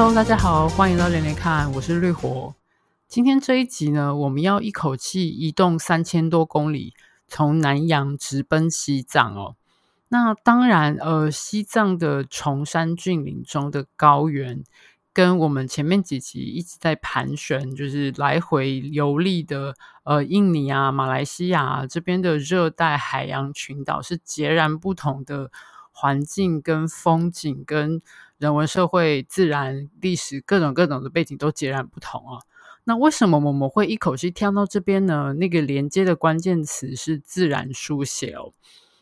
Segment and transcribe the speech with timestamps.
[0.00, 2.54] Hello，大家好，欢迎到连连看，我是绿火。
[3.08, 6.94] 今天这一集呢，我们要一口气移动三千多公里，
[7.26, 9.56] 从南洋直奔西藏哦。
[10.10, 14.62] 那当然，呃，西藏的崇山峻岭中的高原，
[15.12, 25.50] 跟我们前面几集一直在盘旋，就是来回游历的，呃，印尼啊、马来西亚啊，这边的热带海洋群岛是截然不同的
[25.90, 28.00] 环境跟风景跟。
[28.38, 32.40] 人文、社会、自然、历史，各种各种的背景都截然不同啊。
[32.84, 35.34] 那为什么我们会一口气跳到这边呢？
[35.34, 38.52] 那个连接的关键词是自然书写哦。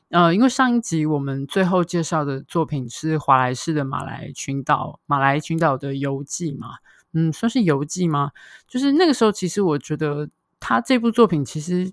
[0.09, 6.77] 呃，因为上一集我们最后介绍的作品是华莱士的马来群岛，马来群岛的游记嘛，
[7.13, 8.33] 嗯，算是游记吗？
[8.67, 11.93] 就是那个时候，其实我觉得他这部作品，其实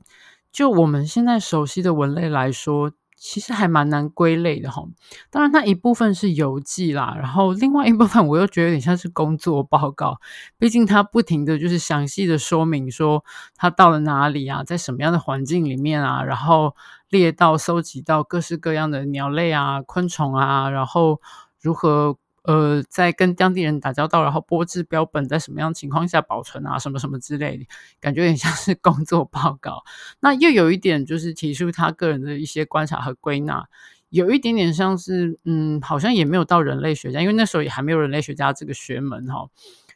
[0.52, 2.94] 就我们现在熟悉的文类来说。
[3.16, 4.84] 其实还蛮难归类的哈，
[5.30, 10.20] 当然它一部分是游记啦，然后另外一部分我又觉得有点像是工作报告，
[10.58, 13.24] 毕竟它不停的就是详细的说明说
[13.56, 16.76] 他到了哪里啊，在什么样的环境里面啊，然后
[17.10, 21.22] 猎到搜集到各式各样的鸟类啊、昆虫啊，然后
[21.62, 22.18] 如何。
[22.44, 27.68] 呃，在跟当地人打交道，然后拨制标本，在什么样情况下保存啊，什么什么之类，
[28.02, 29.84] 感觉有点像是 工作报告。
[30.20, 33.66] 那又有一点就是提出他个人的一些观察和归纳，
[34.10, 39.48] 有一点点像是，嗯，好像也没有到人类学家，因为那时候也还没有人类学家这个学门哈，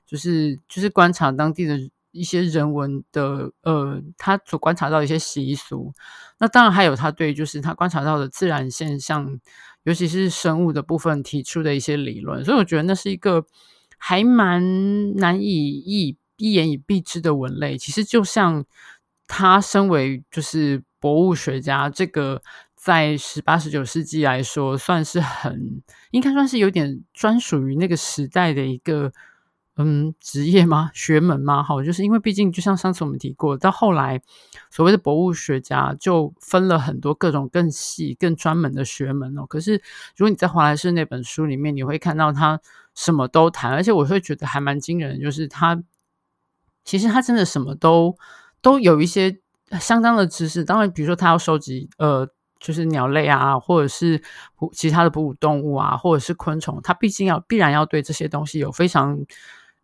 [0.06, 1.78] 就是就是观察当地的
[2.11, 5.94] 一些人文的，呃，他所观察到一些习俗。
[6.39, 9.38] 那当然还有他对，就是他观察到的自然现象。
[9.88, 13.46] 尤其是生物的部分提出的一些理论，所以我觉得那是一个
[13.98, 17.78] 还蛮难以一一言以蔽之的文类。
[17.78, 18.66] 其实就像
[19.28, 22.42] 他身为就是博物学家，这个
[22.76, 29.14] 在十八十九世纪来说，算是很应该算是有点专属于那个时代的一个。
[29.80, 30.89] 嗯，职业吗？
[30.95, 31.61] 学门吗？
[31.61, 34.20] 好，就是因为毕竟，就像上次我们提过，到后来
[34.71, 39.45] 所谓的博物学家就分了很多各种更细、更专门的学门哦。
[39.45, 39.76] 可是，
[40.16, 42.60] 如果你在华莱士那本书里面，你会看到他
[42.95, 45.83] 什么都谈，而且我会觉得还蛮惊人，就是他
[46.83, 48.17] 其实他真的什么都
[48.64, 49.39] 都有一些
[49.80, 50.64] 相当的知识。
[50.64, 52.27] 当然，比如说他要收集呃，
[52.60, 54.23] 就是鸟类啊，或者是
[54.71, 59.20] 其他的哺乳动物啊，或者是昆虫，他毕竟要必然要对这些东西有非常。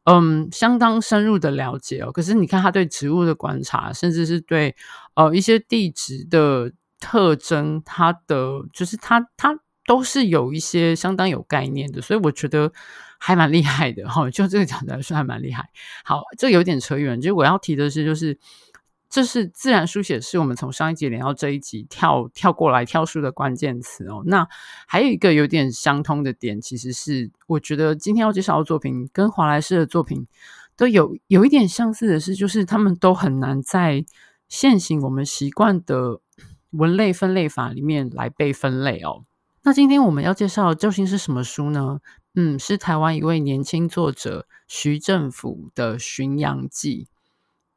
[0.06, 2.12] 嗯，相当深入的了解哦。
[2.12, 4.76] 可是你看他对植物的观察，甚至是对
[5.16, 12.72] 呃一些地质的特征，他的就是他他都是有一些相当有概念的，所以我觉得
[13.18, 14.30] 还蛮厉害的哈。
[14.30, 15.70] 就这个角度来说，还蛮厉害。
[16.04, 17.22] 好，这有点扯远。
[17.22, 18.38] 就我要提的是，就是。
[19.14, 24.24] 这是自然书写，是我们从上一集连到这一集跳跳过来跳书的关键词哦。
[24.26, 24.48] 那
[24.88, 30.26] 还有一个有点相通的点，其实是我觉得今天要介绍的作品跟华莱士的作品
[30.76, 34.04] 都有有一点相似的是，就是他们都很难在
[34.50, 36.20] 现行我们习惯的
[36.72, 39.26] 文类分类法里面来被分类哦。
[39.62, 42.00] 那今天我们要介绍究竟是什么书呢？
[42.34, 47.10] 嗯，是台湾一位年轻作者徐政甫的《巡洋记》。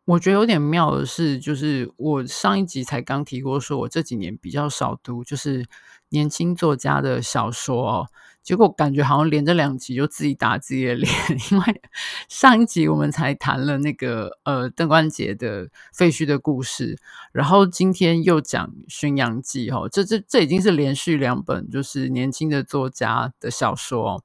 [0.06, 5.66] 我觉得有点妙的是，就是我上一集才刚提过，说我这几年比较少读，就是
[6.10, 8.06] 年轻作家的小说哦。
[8.40, 11.12] 结果感觉好像连着两集就自己打自己的脸，
[11.50, 11.82] 因为
[12.28, 16.96] 上一集我们才谈了那个呃邓关杰的废墟的故事，
[17.32, 24.22] 然后今天又讲《巡洋记》哦，这这这已经是连续两本就是年轻的作家的小说。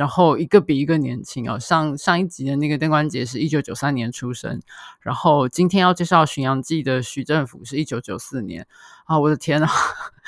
[0.00, 4.58] 然后一个比一个年轻哦，上上一集的那个邓冠杰是一九九三年出生，
[5.02, 8.66] 然后今天要介绍《巡洋记》的徐政甫是一九九四年
[9.04, 9.68] 啊，我的天呐，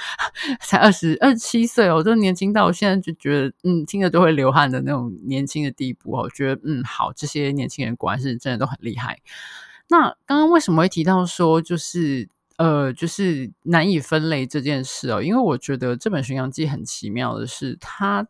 [0.60, 9.20] 才二十二十七岁哦，这年轻到我现在就觉得嗯，听着都会流汗的那种年轻的地步哦，觉得嗯好，这些年轻人果然是真的都很厉害。
[9.88, 12.28] 那刚刚为什么会提到说就是
[12.58, 15.22] 呃就是难以分类这件事哦？
[15.22, 18.26] 因为我觉得这本《巡洋记》很奇妙的是它。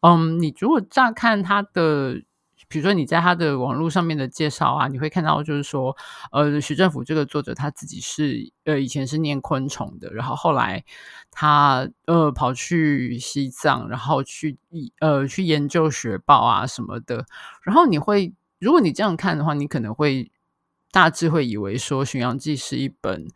[0.00, 2.22] 嗯，你如果乍看他的，
[2.68, 5.96] 比如说你在他的网络上面的介绍啊，你会看到就是说，
[6.32, 10.84] 呃，徐政甫这个作者他自己是呃以前是念昆虫的，然后后来
[11.30, 14.56] 他呃跑去西藏，然后去
[15.00, 17.26] 呃去研究雪豹啊什么的，
[17.62, 20.30] 然后你会如果你这样看的话，你可能会
[20.92, 23.26] 大致会以为说《巡洋记》是一本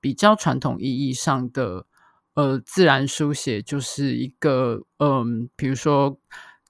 [0.00, 1.86] 比较传统意义上的。
[2.40, 6.18] 呃，自然书写就是一个，嗯，比如说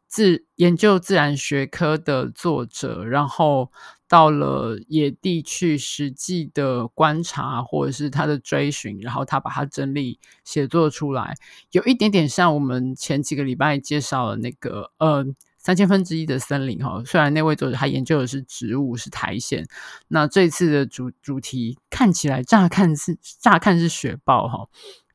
[0.09, 3.71] 自研究自然学科的作者，然后
[4.09, 11.37] 到了野地去实际的观察，或者是他的追寻，然后他把它整理写作出来，
[11.71, 15.25] 有一点点像我们前几个礼拜介绍的那个，呃，
[15.57, 19.63] 三千分之一的森林哈，虽然那位作者他研究的是植物是苔藓，
[20.09, 24.67] 那这次的主主题看起来乍看是乍看是雪豹哈，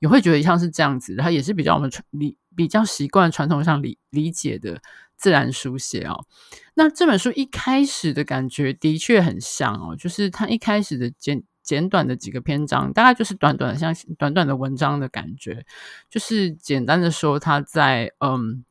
[0.06, 4.80] 你会觉得像是这样子，它也是比较我们传理比较习惯传统上理理解的
[5.18, 6.28] 自然书写哦。
[6.76, 15.66] 那这本书一开始的感觉的确很像哦，就是它一开始的简简短的几个篇章，大概就是短短的像短短的文章的感觉，
[16.08, 18.64] 就是简单的说它在嗯。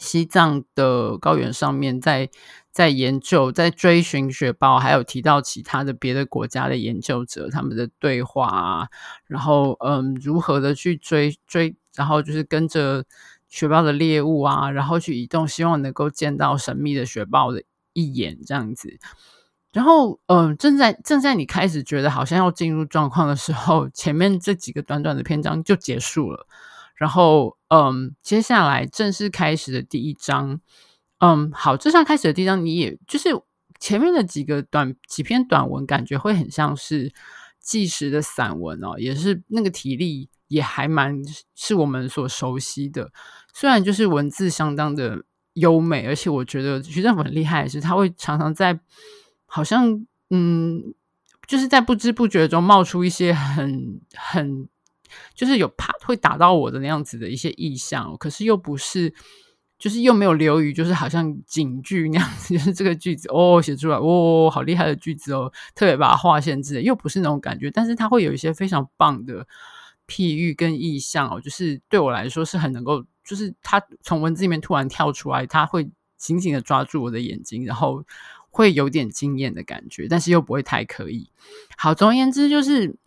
[0.00, 2.30] 西藏的高原上面在，
[2.72, 8.88] 在研究，在追寻雪豹，还有提到其他的别的国家的研究者他们的对话啊，
[9.26, 13.04] 然后嗯，如何的去追追，然后就是跟着
[13.46, 17.62] 雪豹的猎物啊，然后去移动，希望能够见到神秘的雪豹的
[17.92, 18.98] 一眼这样子。
[19.72, 26.46] 然后嗯，正在正在你开始觉得好像要进入状况的时候，前面这几个短短的篇章就结束了。
[27.00, 30.60] 然后，嗯，接下来正式开始的第一章，
[31.20, 33.30] 嗯，好，正式开始的第一章，你也就是
[33.78, 37.10] 前面的几个短几篇短文，感觉会很像是
[37.58, 41.18] 纪实的散文哦，也是那个体力也还蛮
[41.54, 43.10] 是我们所熟悉的。
[43.54, 45.24] 虽然就是文字相当的
[45.54, 48.78] 优美，而且我觉得徐政府很厉害的是，他会常常在
[49.46, 50.92] 好像嗯，
[51.46, 54.68] 就是在不知不觉中冒出一些很很。
[55.34, 59.12] 就是有怕会打到我的那样子的一些意象，可是又不是，
[59.78, 69.46] 就是又没有流于，就是好像警句那样子， 就是这个句子哦写出来哦，好厉害的句子哦，特别把它划线之类，又不是那种感觉，但是它会有一些非常棒的
[70.06, 78.04] 譬喻跟意象哦，就是对我来说是很能够，就是它从文字里面突然跳出来，它会紧紧的抓住我的眼睛，然后
[78.50, 81.30] 会有点惊艳的感觉，但是又不会太刻意。
[81.78, 82.98] 好，总而言之就是。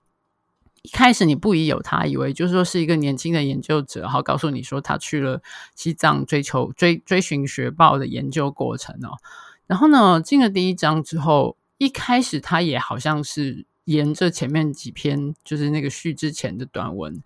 [0.83, 5.41] 一开始你不疑有他，以为就是说是一个年轻的研究者，然后告诉你说他去了
[5.75, 9.17] 西藏追求追追寻学报的研究过程哦。
[9.65, 17.23] 然后呢，进了第一章之后，一开始他也好像是沿着前面几篇，就是那个序之前的短文。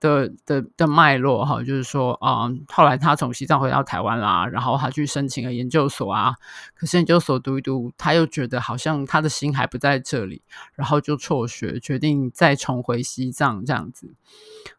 [0.00, 6.34] 的的的脉络哈，就是说啊、嗯，后来他从西藏回到台湾啦，然后他去申请了研究所啊，
[6.74, 10.42] 可是研究所读一读，他又觉得好像他的心还不在这里，
[10.74, 14.14] 然后就辍学，决定再重回西藏这样子。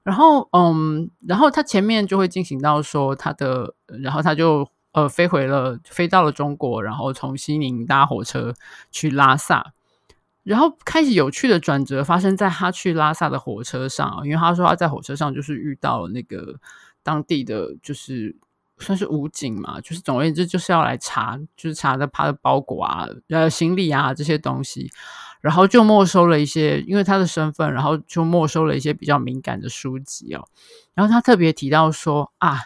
[0.04, 8.54] 然后嗯，然后他前面就会进行到说他的，然后他就呃飞回了，飞到了中国，然后从西宁搭火车
[8.92, 9.74] 去拉萨。
[10.50, 16.60] 然后开始有趣的转折发生在他去拉萨的火车上，因为他说他在火车上就是遇到那个
[17.04, 18.36] 当地的就是
[18.80, 24.90] 算是武警嘛，就是总而言之就是要来查，就是查的他的包裹啊、呃行李啊这些东西，
[25.40, 30.48] 然后就没收了一些，因为他的身份，然后就没收了一些比较敏感的书籍哦。
[30.95, 32.57] 然后他特别提到说啊，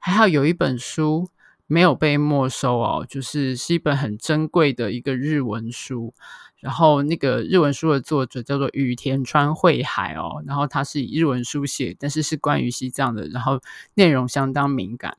[0.00, 1.28] 还好有一本书
[1.68, 6.12] 没有被没收哦，就是是一本很珍贵的一个日文书。
[6.60, 13.60] 然后那个日文书的作者叫做羽田川惠海哦，然后他是以日文书写，但是是关于西藏的，然后
[13.94, 15.16] 内容相当敏感。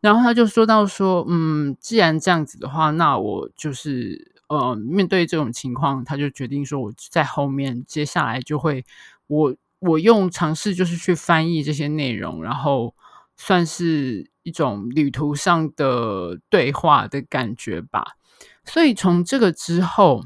[0.00, 8.84] 然后他就说到说，嗯，既然这样子的话，那我就是呃，面对这种情况，他就决定说，我在后面接下来就会，
[9.26, 12.94] 我我用尝试就是去翻译这些内容，然后
[13.36, 18.16] 算是一种旅途上的对话的感觉吧。
[18.64, 20.24] 所以从这个之后。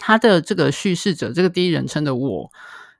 [0.00, 2.52] 他的这个叙事者，这个第一人称的我，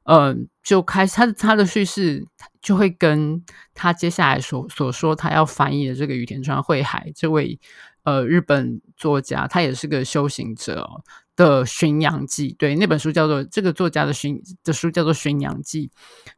[0.02, 0.34] 呃，
[0.64, 2.26] 就开始他的他的叙事
[2.60, 7.60] 就会跟他接下来所所说他要翻译的这个羽田川惠海这位
[8.02, 10.90] 呃日本作家，他也是个修行者。
[11.38, 15.86] 的《巡洋记》，对，那本书叫做这个作家的巡的书叫做《巡洋记》，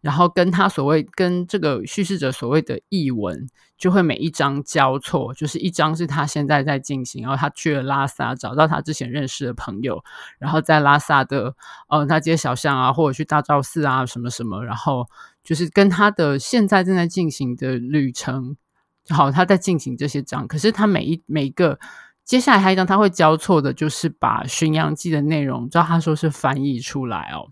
[0.02, 10.04] 然后跟他所谓跟这个叙事者所谓的译文，就会每一章交错，就是一章是他现在在进行，然后他去了拉萨，找到他之前认识的朋友，
[10.38, 11.54] 然后在拉萨的
[11.88, 15.06] 呃大街小巷啊，或者去大昭寺啊什么什么，然后
[15.42, 18.54] 就是跟他的现在正在进行的旅程，
[19.08, 21.78] 好，他在进行这些章，可是他每一每一个。
[22.30, 27.48] 接下来还一张他会交错的，就是把《巡洋记》的内容，照他说是翻译出来哦。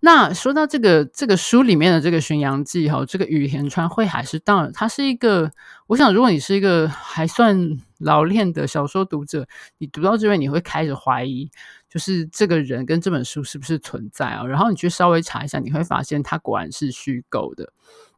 [0.00, 5.50] 那说到这个这个书里面的这个《巡洋记》哈，这个宇田川惠海是当然，他是一个，
[5.86, 11.50] 我想如果你是一个还算老练的小说读者，你读到这边你会开始怀疑，
[11.88, 14.44] 就是这个人跟这本书是不是存在啊？
[14.44, 17.72] 然后你去稍微查一下，你会发现他果然是虚构的。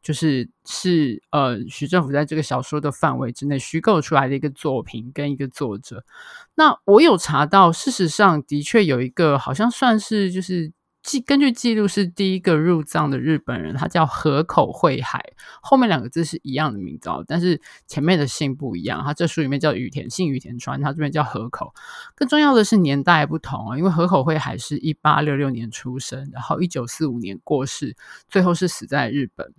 [0.07, 6.05] 就是是呃，徐政府在这个小说的范围之内虚构出来的一个作品跟一个作者。
[6.55, 10.73] 那我有查到，事实上的确有一个好像算是就是
[11.03, 15.21] 记根据记录是第一个入藏的日本人，他叫河口惠海，
[15.61, 19.03] 后面两个字是一样的名字，但是前面的姓不一样。
[19.03, 21.75] 他这书里面叫羽田，姓羽田川，他这边叫河口。
[22.15, 27.97] 更重要的是年代不同啊，因为河口惠海是一八六六年出生，然后一九四五年过世，
[28.29, 29.53] 最后是死在日本。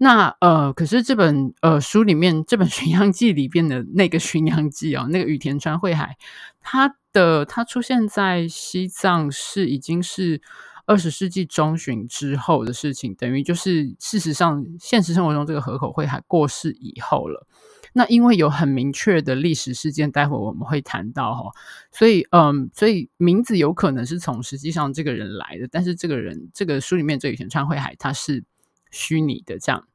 [0.00, 6.16] 那呃，可是这本呃书里面这本《巡洋记》里边的那个巡洋记哦，那个羽田川惠海，
[6.60, 10.40] 他的他出现在西藏是已经是
[10.86, 17.44] 二十世纪中旬之后的事情，等于就是事实上现实生活中这个河口惠海过世以后了。
[17.92, 21.50] 那因为有很明确的历史事件，待会我们会谈到哈，
[21.90, 28.44] 所以嗯，所以名字有可能是从实际上这个人来的，但是这个人这个书里面这羽田川惠海他是。
[28.90, 29.86] 虚拟的这样，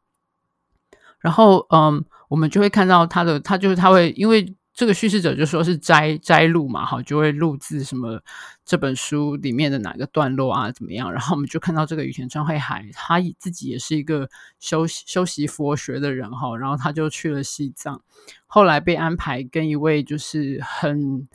[1.23, 8.21] 然后嗯，我们就会看到他的，他就是他会，因为这个叙事者就说是摘摘录嘛，哈，就会录制什么
[8.65, 11.09] 这本书里面的哪个段落啊，怎么样？
[11.09, 18.01] 然后我们就看到这个羽田川惠海，他自己也是一个修修习佛学的人哈，然后他就去了西藏，
[18.45, 21.27] 后来被安排跟一位就是很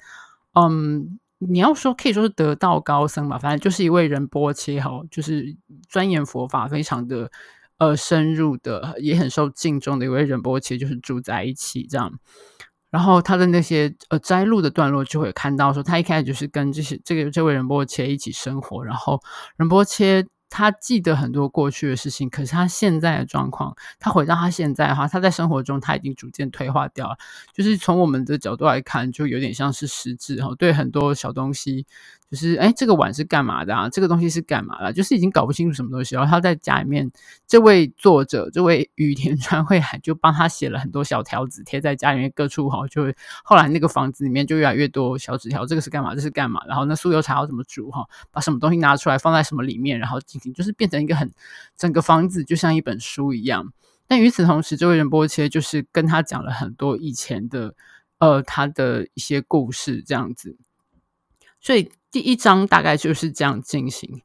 [0.52, 1.18] 嗯。
[1.40, 5.56] 你要说可以说是得道高僧吧，反正就是一位仁波切哈，就是
[5.88, 7.30] 钻研佛法非常的
[7.78, 12.12] 呃深入的，也很受敬重的一位仁波切，就是住在一起这样。
[12.90, 19.22] 然后他的那些呃摘录的段落就会看到说，他一开始就是跟这些这个这位仁波切一起生活，然后
[19.56, 20.26] 仁波切。
[20.50, 27.18] 他记得很多过去的事情，可是他现在的状况，他回到他现在的话，他在生活中他已经逐渐退化掉了。
[27.52, 30.54] 就是从我们的角度来看，就有点像是失智哈。
[30.58, 31.84] 对很多小东西，
[32.30, 33.88] 就是哎，这个碗是干嘛的啊？
[33.88, 34.92] 这个东西是干嘛的？
[34.92, 36.14] 就是已经搞不清楚什么东西。
[36.14, 37.10] 然后他在家里面，
[37.46, 42.86] 这位作者，这位雨田川惠海就帮他写了很多小条子，贴在家里面各处哈。
[42.88, 43.02] 就
[43.42, 46.14] 后来那个房子里面就越来越多小纸条，这个是干嘛？
[46.14, 46.60] 这是干嘛？
[46.66, 48.06] 然后那酥油茶要怎么煮哈？
[48.30, 50.52] 把什么东西拿出来放在什么里面，然后进行。
[50.52, 51.30] 就是变成一个很
[51.76, 53.72] 整个房子就像一本书一样，
[54.06, 57.74] 但与此同时，这位仁波切就是跟他讲了很多以前的
[58.18, 60.56] 呃他的一些故事这样子，
[61.60, 64.22] 所以第一章大概就是这样进行。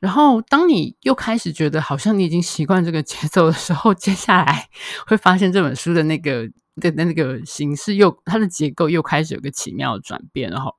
[0.00, 4.68] 然后当你又开始觉得好像你已经习惯这个节奏的时候，接下来
[5.06, 10.74] 会发现这本书的那个的那个形式又它的结构又开始有个奇妙的转变，然后。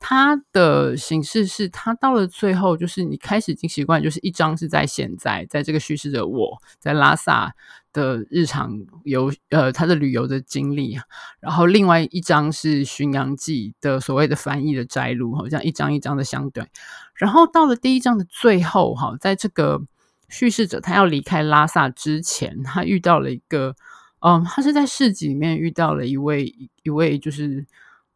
[0.00, 7.52] 它的形式是，它到了最后，就是你开始已经习惯，就是一章是在现在，在这个叙事的我在拉萨
[7.92, 10.98] 的日常游，呃，他的旅游的经历，
[11.40, 16.66] 然后另外一章是巡洋记的所谓的翻译的摘录，好像一章一章的相对，
[17.14, 19.80] 然后到了第一章的最后，哈，在这个
[20.28, 23.74] 叙事者他要离开拉萨之前，他遇到了一个，
[24.20, 27.66] 嗯，他是在市集里面遇到了一位一位就是。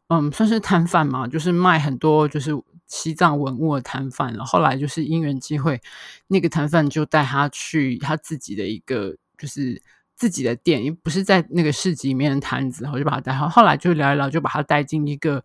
[0.09, 2.51] 嗯，算是摊贩嘛，就是卖很多就是
[2.85, 4.37] 西藏文物的摊贩。
[4.39, 5.81] 后来就是因缘际会，
[6.27, 9.81] 那个摊贩就带他去他自己的一个就是
[10.15, 13.49] 自己的店，因为不是在那个市集里面的摊子，然后就把他带好。
[13.49, 15.43] 后来就聊一聊，就把他带进一个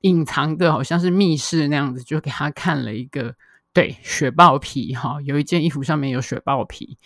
[0.00, 3.34] 隐藏的，好像是密室那样子，就给他看了一个
[3.72, 6.98] 对雪豹皮哈，有一件衣服上面有雪豹皮。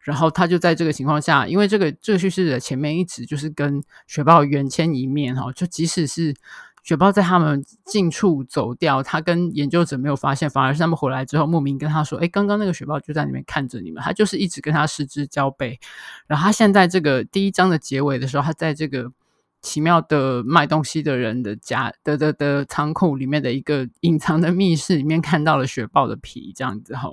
[0.00, 6.34] 然后他就在这个情况下，因为这个这个叙事的前面一直就是跟雪豹原牵一面哈，就即使是
[6.82, 15.78] 雪豹在他们近处走掉，他跟研究者没有发现，反而是他们回来之后，牧民跟他说：“哎，刚刚那个雪豹就在那边看着你们。”他就是一直跟他失之交臂。
[16.26, 19.12] 然后他现在这个第一章的结尾的时候，他在这个
[19.60, 27.12] 奇妙的卖东西的人的家的的的仓库里面的一个隐藏的密室里面看到了雪豹的皮，这样子哈。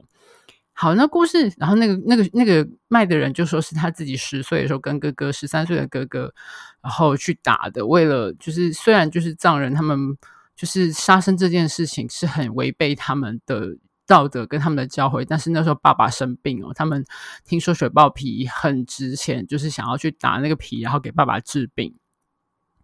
[0.81, 6.33] 好，那故事，然后那个那个那个卖的人就说是他自己十岁的时候跟哥哥十三岁的哥哥，
[6.81, 10.17] 然后去打的，为了就是虽然就是藏人他们
[10.55, 13.75] 就是杀生这件事情是很违背他们的
[14.07, 17.03] 道德跟他们的教诲，但是那时候爸爸生病哦，他们
[17.43, 21.93] 听说雪豹皮很值钱，就是想要去打那个皮，然后给爸爸治病，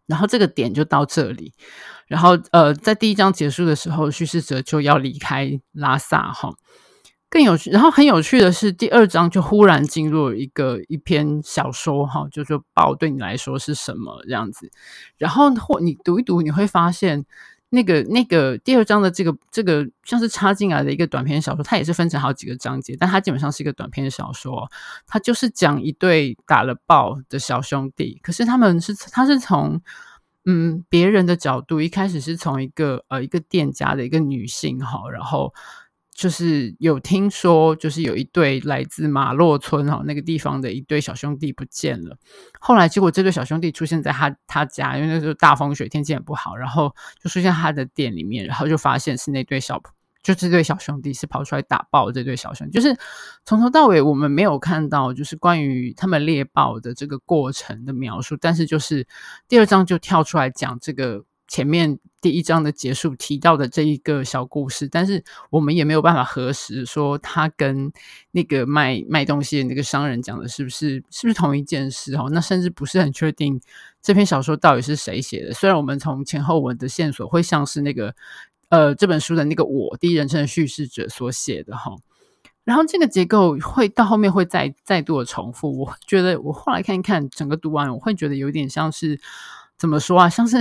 [0.06, 1.54] 然后这个点就到这里，
[2.08, 6.54] 然后呃，在第一章结束的时候，叙事者就要离开拉萨哈。
[7.36, 14.72] 更有趣，然后很有趣的是，第二章就忽然进入一个一篇小说，哈，就说豹对你来说是什么这样子。
[15.18, 17.26] 然后或你读一读，你会发现
[17.68, 24.72] 那个那个第二章的这个这个像是插进来的一个短篇小说，它也是分成好几个章节，但它基本上是一个短篇小说。
[25.06, 29.82] 它就是讲一对打了豹的小兄弟，可是他们是他是从
[30.46, 35.54] 嗯别人的角度，一开始是从一个呃一个店家的一个女性哈，然后。
[36.16, 42.18] 就是有听说，就是有一对来自马洛村哈那个地方的一对小兄弟不见了。
[42.58, 49.82] 后来结果这对小兄弟出现在他他家，因为那时候大风雪，天气也不好，然后就出现他的店里面，然后就发现是那对小
[50.24, 52.98] 就这对小兄弟是跑出来打爆这对小兄弟，就是
[53.44, 59.06] 从头到尾我们没有看到就是关于他们猎豹的这个过程的描述，但是就是
[59.50, 61.26] 第二章就跳出来讲这个。
[61.48, 67.92] 前面第一章的结束提到的这一个小故事，但是我们也没有办法核实说他跟
[68.32, 72.28] 那个卖卖东西的那个商人讲的是不是是不是同一件事哦？
[72.32, 73.62] 那甚至不是很确定
[74.02, 75.54] 这篇小说到底是谁写的。
[75.54, 78.16] 虽然我们从前后文的线索会像是那个
[78.70, 81.96] 呃这本书的那个我第一人称的叙事者所写的哈，
[82.64, 85.78] 然后这个结构会到后面会再再度的重复。
[85.78, 89.20] 我觉得我后来看一看整个读完，我会觉得有点像是
[89.78, 90.28] 怎么说啊？
[90.28, 90.58] 像是。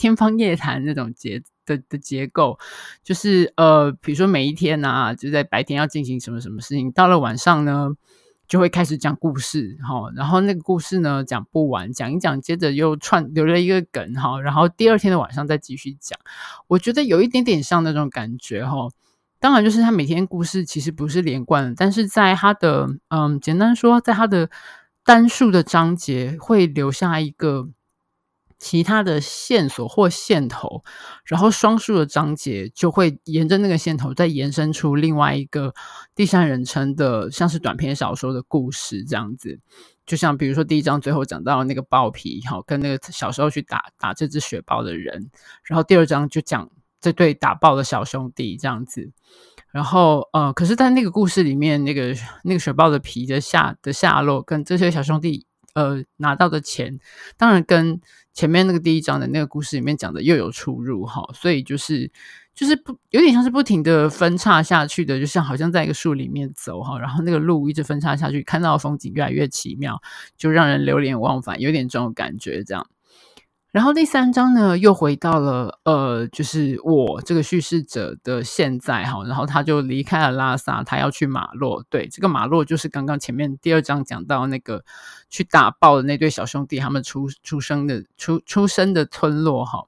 [0.00, 2.58] 天方夜谭那种结的的结构，
[3.04, 7.90] 就是呃，比如说每一天啊，就在白天要进行什么什么事情，到了晚上呢，
[8.48, 16.18] 就会开始讲故事哈，然后那个故事呢讲不完，讲一讲，接着又串留了一个梗哈，然后第二天的晚上再继续讲。
[16.66, 18.88] 我觉得有一点点像那种感觉哈。
[19.38, 24.50] 当然，就是他每天故事其实不是连贯的，但是在他的嗯，简单说，在他的
[25.04, 27.68] 单数的章节会留下一个。
[28.60, 30.84] 其他的线索或线头，
[31.24, 35.74] 然后双数的章节就会沿着那个线头再延伸出另外一个
[36.14, 39.58] 第三人称的，像是短篇小说的故事这样子。
[40.04, 45.30] 就像比如说第一章最后讲到那个豹皮，哈，跟那个小时候去打打这只雪豹的人，
[45.64, 46.68] 然后第二章就讲
[47.00, 49.10] 这对打豹的小兄弟这样子。
[49.70, 52.14] 然后呃，可是，在那个故事里面，那个
[52.44, 55.46] 那个雪豹的皮的下的下落跟这些小兄弟。
[55.72, 56.98] 呃，拿到的钱
[57.36, 58.00] 当然跟
[58.32, 62.10] 前面那个第一章的那个故事里面讲的又有出入哈，所以就是
[62.54, 70.00] 就是不有点像是不停的分叉下去的，就像好像在一个树里面走哈，然后那个路一直分叉下去，看到的风景越来越奇妙，
[70.36, 72.86] 就让人流连忘返，有点这种感觉这样。
[73.72, 81.84] 然后第三章呢，又回到了呃，就是我这个叙事者的现在哈，然后他就离开了拉萨，他要去马洛。
[81.88, 84.84] 对，这个马洛就是刚刚前面第二章讲到那个
[85.28, 89.84] 去打爆的那对小兄弟，他们出出生的出出生的村落哈。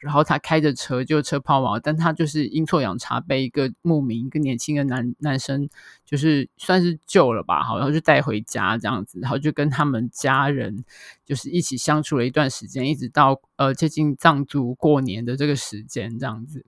[0.00, 5.68] 然后他开着车就车抛锚，但他就是阴错阳差被一个牧民，一个年轻的男男生，
[6.06, 10.84] 就是算是救了吧，好，然后就带回家这样子，然后就跟他们家人
[11.26, 16.64] 就是一起相处了一段时间，一直到呃接近藏族过年的这个时间这样子。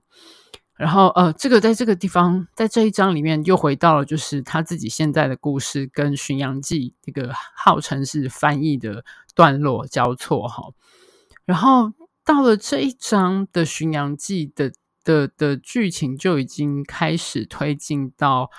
[0.75, 10.73] 然后呃，这个在这个地方，在这一章里面又回到了就是他自己现在的故事跟《巡洋记》这个号称是翻译的段落交错哈，
[11.45, 11.93] 然后。
[12.23, 14.71] 到了这一章的《巡洋记》的
[15.03, 18.49] 的的剧情就已经开始推进到，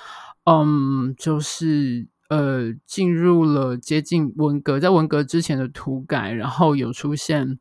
[0.44, 7.60] 嗯，就是呃，进入了接近文革，在文革之前的土改，然后有出现，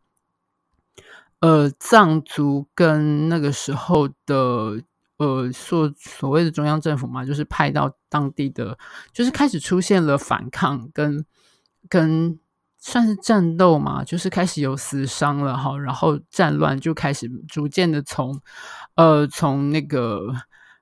[1.39, 4.81] 呃，藏族跟那个时候的
[5.17, 8.77] 呃所所谓的中央政府嘛，就是派到当地的，
[9.13, 11.25] 就是开始出现了反抗跟
[11.87, 12.39] 跟。
[12.83, 18.41] 算是战斗嘛，就是开始有死伤了哈，然后战乱就开始逐渐的从，
[18.95, 20.33] 呃，从那个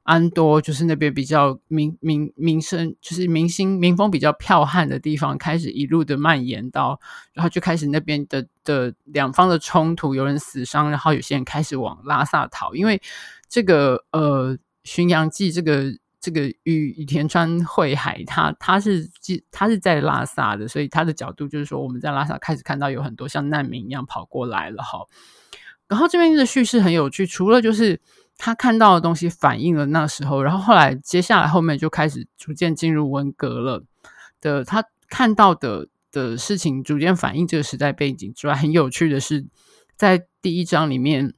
[0.04, 6.98] 安多，就是那边比较民民民生，就是民心民风比较剽悍的地方，开始一路的蔓延到，
[7.34, 13.02] 然后就开始那边的的两方的冲突，有人死伤，然后有些人开始往拉萨逃，因为
[13.50, 15.94] 这个呃巡洋记这个。
[16.22, 19.10] 这个与与田川惠海，他他是
[19.52, 25.00] 他是在拉萨的，所以他的角度就是说，我们在拉萨开始看到有很多像难民一样跑过来了哈。
[25.88, 28.02] 然后这边的叙事很有趣，除了就是
[28.38, 33.84] 他看到的东西反映了那时候，然后后来接下来后面就开始逐渐进入文革了
[34.42, 39.46] 的，他看到的的事情逐渐反映这个时代背景之外，很有趣的是，
[39.96, 41.34] 在第一章里面。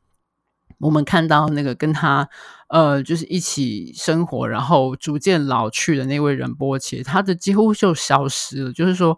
[0.81, 2.27] 我们看到那个跟他，
[2.69, 8.73] 呃，就是一起生活，然后逐渐老去的那位仁波切，他的几乎就消失了。
[8.73, 9.17] 就是说，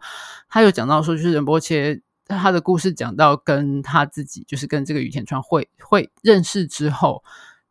[0.50, 7.24] 他有讲到说，就是仁波切他的故事讲到跟他自己，就是跟这个羽田川会会认识之后，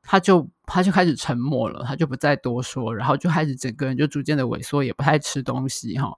[0.03, 6.13] 他就他就开始沉默了，他就不再多说，然后就开始整个人就逐渐的萎缩，也不太吃东西哈。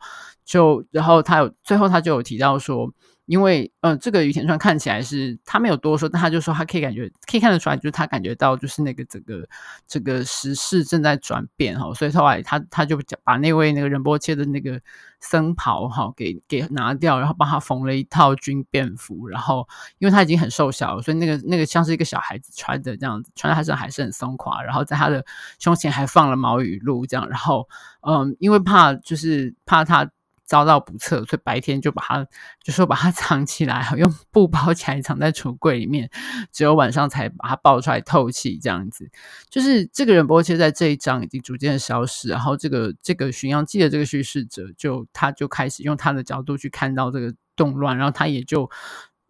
[0.45, 2.93] 就然后他有最后他就有提到说。
[3.27, 9.47] 因为呃，这个于田川看起来是他没有多说，但他就说他可以感觉可以看得出来，就是他感觉到就是那个整个
[9.87, 14.81] 这个时势正在转变哈，所以后来他他就把那位那个仁波切的那个
[15.21, 19.67] 僧袍哈给给拿掉，然后帮他缝了一套军便服，然后
[19.99, 25.25] 因为他已经很瘦小了，所以那个那个像是一个小孩子穿的这样子，穿在他身上还是很松垮，然后在他的
[25.59, 27.67] 胸前还放了毛雨露这样，然后
[28.03, 30.11] 嗯，因为怕就是怕他。
[30.45, 32.27] 遭到不测，所以白天就把它
[32.63, 36.11] 就说把它 藏起来，用布包起来藏在橱柜里面，
[36.53, 38.59] 只有晚上才把它抱出来透气。
[38.59, 39.11] 这样子，
[39.49, 48.71] 就是这个人波切在这一章已经逐渐消失，然后这个这个巡洋记的这个叙事者就他就开始用他的角度去看到这个动乱，然后他也就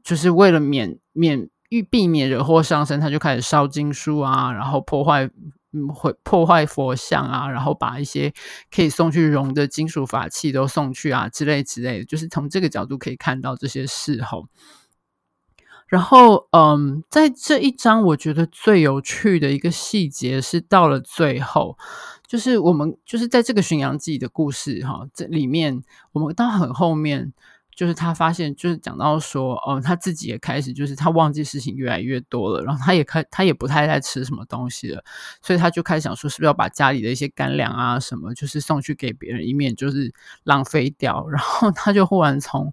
[0.03, 5.31] 就是为了免免欲避免惹祸上身，他就开始烧经书啊，然后破坏。
[5.89, 8.33] 会破坏佛像啊，然后把一些
[8.75, 14.47] 可以送去熔的金属法器都送去啊，之类之类的，就是从这个角度可以看到这些事后。
[15.87, 21.77] 然后，嗯，在这一章，我觉得最有趣的一个细节是到了最后，
[22.27, 25.83] 就是我们就是在这个巡洋记的故事哈，这里面
[26.13, 27.33] 我们到很后面。
[27.75, 35.03] 就是他发现，就是讲到说，哦，他自己也开始，就是他忘记事情越来越多了，然后他也开，他也不太在吃什么东西了，
[35.43, 40.13] 所以他就开始想说，是不是要把家里的一些干粮啊什么，就是送去给别人，以免就是
[40.45, 41.27] 浪费掉。
[41.31, 42.73] 然后他就忽然从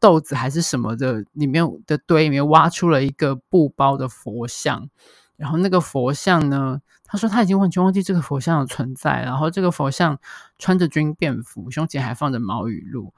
[0.00, 4.90] 豆子还是什么的里面的堆里面挖出了一个布包的佛像，
[5.36, 10.18] 然后那个佛像呢，他说他已经完全忘记这个佛像的存在，然后这个佛像
[10.58, 13.14] 穿着军便服，胸前还放着毛雨露。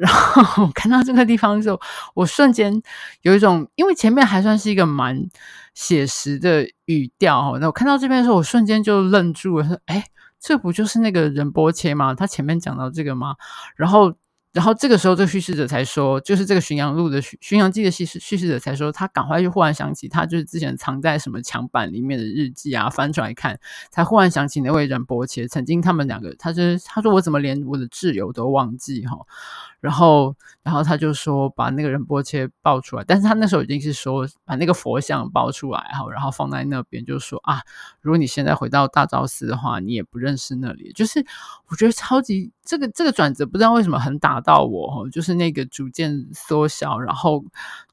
[0.00, 1.78] 然后我看到这个地方的时候，
[2.14, 2.82] 我瞬间
[3.22, 5.28] 有一种，因为前面还算是一个蛮
[5.74, 10.04] 写实的语调，那我看到这边的时候，我瞬间就愣住了，说：“哎，
[10.40, 12.14] 这不就是那个仁波切吗？
[12.14, 13.36] 他前面讲到这个吗？”
[13.76, 14.14] 然后。
[14.52, 23.60] 然后这个时候，这叙事者才说，就是这个巡洋路的巡巡洋记的叙事叙事者才说，他赶快就忽然想起，他就是之前藏在什么墙板里面的日记啊，翻出来看，
[23.92, 29.18] 才忽然想起那位仁波切，曾经他们两个，他就是他说我怎么连我的挚友都忘记哈，
[29.80, 37.60] 然后然后他就说把那个仁波切抱出来，但是他那时候已经是说把那个佛像抱出来哈，然后放在那边，就说啊，
[38.00, 41.24] 如果你现在回到大昭寺的话，你也不认识那里，就是
[41.68, 44.40] 我觉得超级这个这个转折，不知道为什么很打。
[44.42, 47.44] 到我就是那个逐渐缩小，然后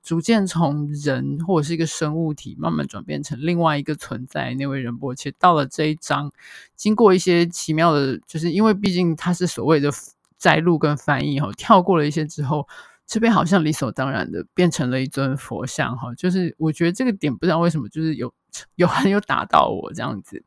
[0.01, 4.53] 逐渐从人或者是一个生物体，慢慢转变成另外一个存在。
[4.53, 6.31] 那位仁波切到了这一章，
[6.77, 9.91] 经过一些奇妙的，就是因为毕竟他是所谓的
[10.37, 12.67] 摘录跟翻译哈，跳过了一些之后，
[13.05, 16.13] 这边好像理所当然的变成了一尊佛像哈。
[16.15, 18.33] 就是我觉得这个点不知道为什么，就是有
[18.75, 20.43] 有很有打到我这样子，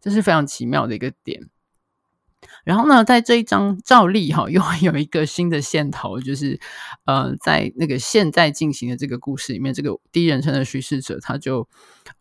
[0.00, 1.48] 这是非常奇妙的一个点。
[2.64, 6.58] 然后呢，在这一章照例哈，又有一个新的线头，就是
[7.04, 11.66] 呃，在那个现在进行的这个故事里面，这个第一人称的叙事者他就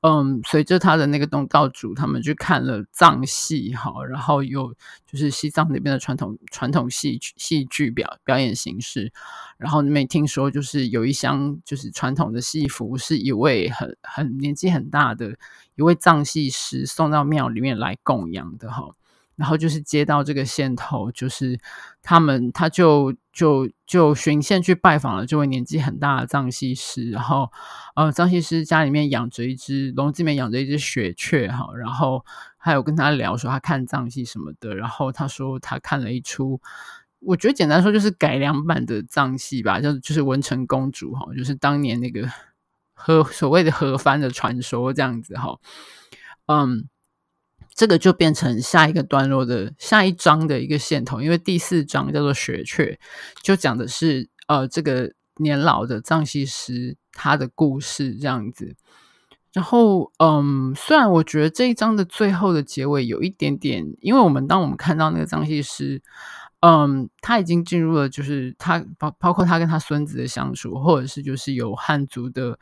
[0.01, 4.73] 嗯，随着他的那个东道主他们去看了藏戏哈，然后有
[5.05, 9.11] 就是西藏那边的传统传统戏戏剧表表演形式，
[9.57, 15.35] 然后没听说就是有一箱就是传统的戏服，是一位很很年纪很大的
[15.75, 18.89] 一位藏戏师送到庙里面来供养的哈。
[19.39, 21.57] 然后就是接到这个线头，就是
[22.01, 27.49] 他们他就就就循线去拜访了这位年纪很大的藏戏师，然后
[27.95, 32.25] 呃藏戏师家里面养着一只笼子里面养着一只雪雀哈，然后
[32.57, 36.59] 还有跟他聊说他看藏戏什么的，然后他说他看了一出，
[37.21, 42.29] 我觉得简单说就是改良版的藏戏吧，就就是文成公主哈，就是当年那个
[42.93, 45.57] 和所谓的和番的传说这样子哈，
[46.47, 46.89] 嗯。
[47.79, 52.99] 这个就变成下一个段落的下一章的一个线头，因为第四章叫做雪雀，
[53.41, 58.75] 就讲的是呃这个年老的藏戏师他的故事这样子。
[59.53, 66.01] 然后嗯，虽然我觉得这一章的最后的结尾有一点点，因为我们当我们看到那个藏戏师，
[66.59, 72.59] 嗯，他已经进入了就是他包包括他跟他孙子的相处，或者是就是有汉族的。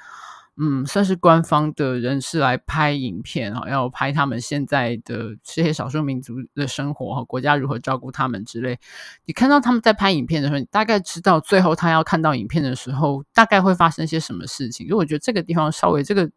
[0.60, 8.80] 嗯，算是官方的人士来拍影片哈，要拍他们现在的这些少数民族的生活和国家如何照顾他们之类。
[9.26, 14.88] 你看到他们在拍影片的时候，你大概知道最后他要看到影片的时候，大概会发生些什么事情。
[14.88, 16.32] 因为我觉得这个地方稍微这个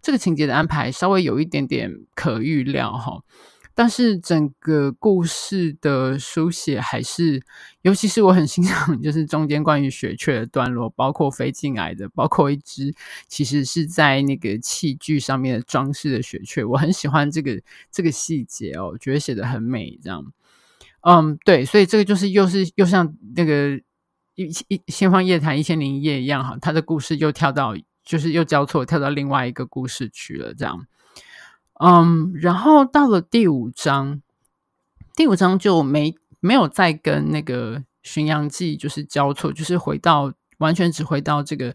[0.00, 3.20] 这个情节的安排稍微有一点点可预料哈。
[3.80, 7.42] 但是整个故事的书写还是，
[7.80, 12.94] 尤其是我很欣赏，就是中间关于雪雀的段落，包括飞进来的，包括一只
[13.26, 17.58] 其实是在那个器具上面的装饰的雪雀，我很喜欢这个
[17.90, 20.30] 这个细节哦，觉得写的很美，这样。
[21.00, 23.80] 嗯，对，所以这个就是又是又像那个
[24.34, 30.86] 一一仙方夜谭一千零一夜一样哈，他的故事又跳到就是又交错跳到另外一个故事去了，这样。
[31.82, 34.20] 嗯然后到了第五章，
[35.16, 41.74] 第五章就没没有再跟那个巡洋记就是交错，就是回到完全只回到这个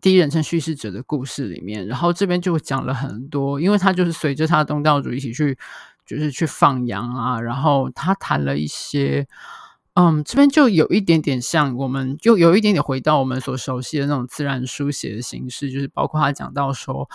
[0.00, 1.86] 第一人称叙事者的故事里面。
[1.86, 5.58] 然后这边就讲了很多，因为他就是随着他的东道主一起去，
[6.06, 7.38] 就是去放羊啊。
[7.38, 9.26] 然后他谈了一些，
[9.94, 17.08] 嗯，这边就有一点点像，我们就有一点点回到我们所熟悉的那种自然书写的形式，就是包括他讲到说，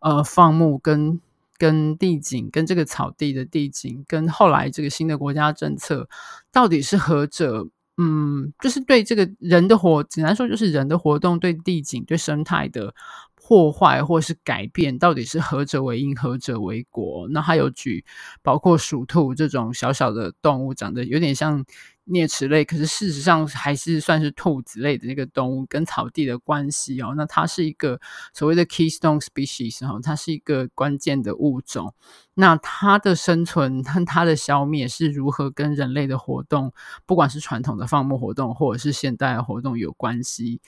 [0.00, 1.20] 呃，放牧跟
[1.58, 6.08] 跟地景，跟这个草地的地景，跟后来这个新的国家政策，
[6.52, 7.68] 到底是何者？
[7.98, 12.94] 嗯，就是对这个人的活，简单说就是人的活动对地景、对生态的
[13.34, 17.26] 破坏或是改变，到底是何者为因，何者为果？
[17.30, 18.04] 那还有举
[18.40, 21.64] 包括鼠兔这种小小的动物，长得有点像。
[22.08, 27.14] 啮齿类，可是事实上还是算是兔子类的那个动物跟草地的关系哦。
[27.16, 28.00] 那它是一个
[28.32, 31.94] 所谓的 keystone species 哈，它是一个关键的物种。
[32.34, 36.72] 那它的生存和它的消灭是如何跟人类的活动，
[37.04, 40.60] 不管是传统的放牧活动或者是现代活动有关系？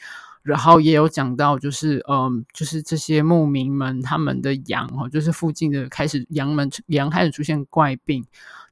[0.43, 8.25] 然后也有讲到，就是嗯，就是这些牧民们他们的羊哦，就是附近的开始羊们羊开始出现怪病。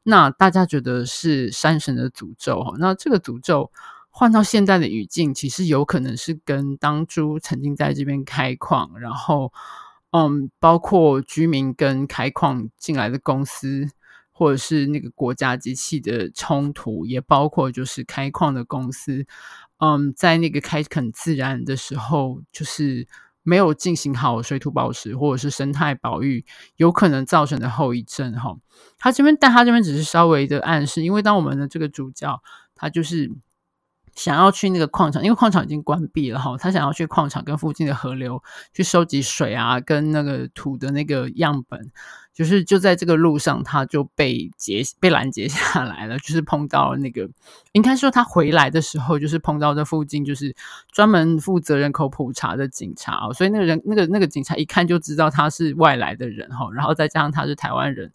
[0.02, 2.74] 那大家觉得是山神的诅咒哈？
[2.78, 3.70] 那这个诅咒
[4.11, 9.52] 换到现在的语境，其实有可能是跟当初曾经在这边开矿，然后
[10.12, 13.90] 嗯，包括居民跟开矿进来的公司，
[14.38, 19.27] 或者是那个国家机器的冲突，也包括就是开矿的公司，
[19.79, 23.09] 嗯，在那个开垦自然的时候，就是。
[23.44, 26.44] 没有进行好水土保持或者是生态保育，
[26.77, 28.55] 有可能造成的后遗症哈。
[28.98, 32.42] 他这边，但他这边只是稍微的暗示，因为当我们的这个主教
[32.74, 33.31] 他就是
[34.18, 38.42] 想要去那个矿场，因为矿场已经关闭了哈，他想要去矿场跟附近的河流
[38.74, 41.90] 去收集水啊，跟那个土的那个样本。
[42.35, 46.16] 就是就在这个路上，他就被截被拦截下来了。
[46.20, 47.28] 就是碰到那个，
[47.72, 50.54] 应该说他回来的时候，就是碰到这附近就是
[50.92, 53.35] 专门负责人口普查的警察哦。
[53.35, 56.70] 所以那个人，那个那个警察一看就知道他是外来的人哈。
[56.72, 58.12] 然后再加上他是台湾人。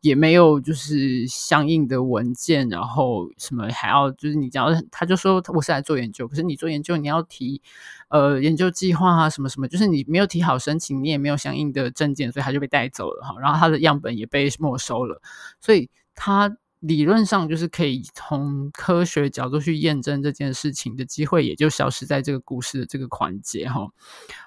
[0.00, 7.60] 也没有就是相应的文件，然后什么还要就是你只要他就说我是来做研究，可是你做研究你要提
[8.08, 15.20] 呃研究计划啊什么什么，就是你没有提好申请，你也没有相应的证件，所以他就被带走了哈，然后他的样本也被没收了，
[15.60, 16.56] 所以他。
[16.80, 23.88] 理论上就是可以从科学角度去验证这件事情的机会，也就消失在这个故事的这个环节哈。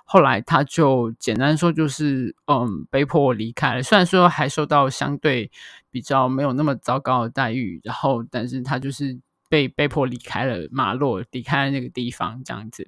[0.06, 3.84] 后来他就简单说，就是嗯，被迫离开了。
[3.84, 5.52] 虽然说还受到相对
[5.90, 12.88] 比较没有那么糟糕的待遇，然后但是他就是被被迫离开了马洛，离开了那个地方这样子。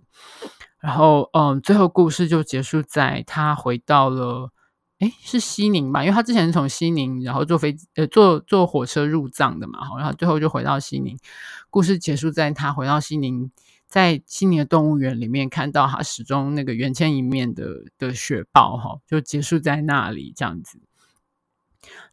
[0.80, 4.52] 然后嗯，最后故事就结束在他回到了。
[5.02, 6.04] 诶，是西宁吧？
[6.04, 11.18] 因为他之前是从西宁，然后坐飞呃坐坐火车入藏的嘛，然后最后就回到西宁。
[11.72, 13.50] 故事结束在他回到西宁，
[13.88, 17.66] 在西宁的动物园里面看到他始终那个缘牵一面的
[17.98, 20.80] 的雪豹哈，就结束在那里这样子。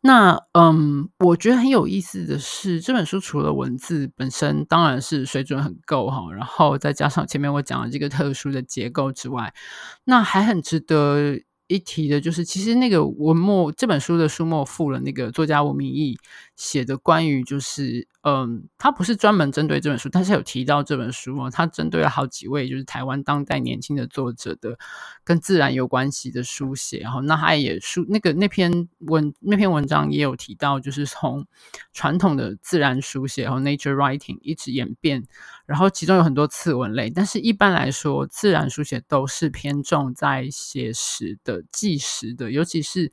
[0.00, 9.52] 那嗯，我觉得很有意思的是，这本书除了文字本身当然是水准很够哈，然后再加上前面我讲的这个特殊的结构之外，
[10.04, 11.42] 那还很值得。
[11.68, 16.18] 一提的就是，其实那个文末这本书的书末附了那个作家文明义
[16.56, 18.08] 写的关于就是。
[18.22, 21.48] 嗯，他不是专门针对这本书，但是有提到这本书哦。
[21.48, 24.76] 他针对了好几位，就是台湾当代年轻的作者的
[25.22, 26.98] 跟自然有关系的书写。
[26.98, 31.46] 然后，那他也书那个那篇文那篇文章也有提到，就是从
[31.92, 35.24] 传统的自然书写，和 nature writing 一直演变，
[35.64, 43.12] 然后其中有很多次文类，但是一般来说，自然书写都是偏重在写实的、纪实的，尤其是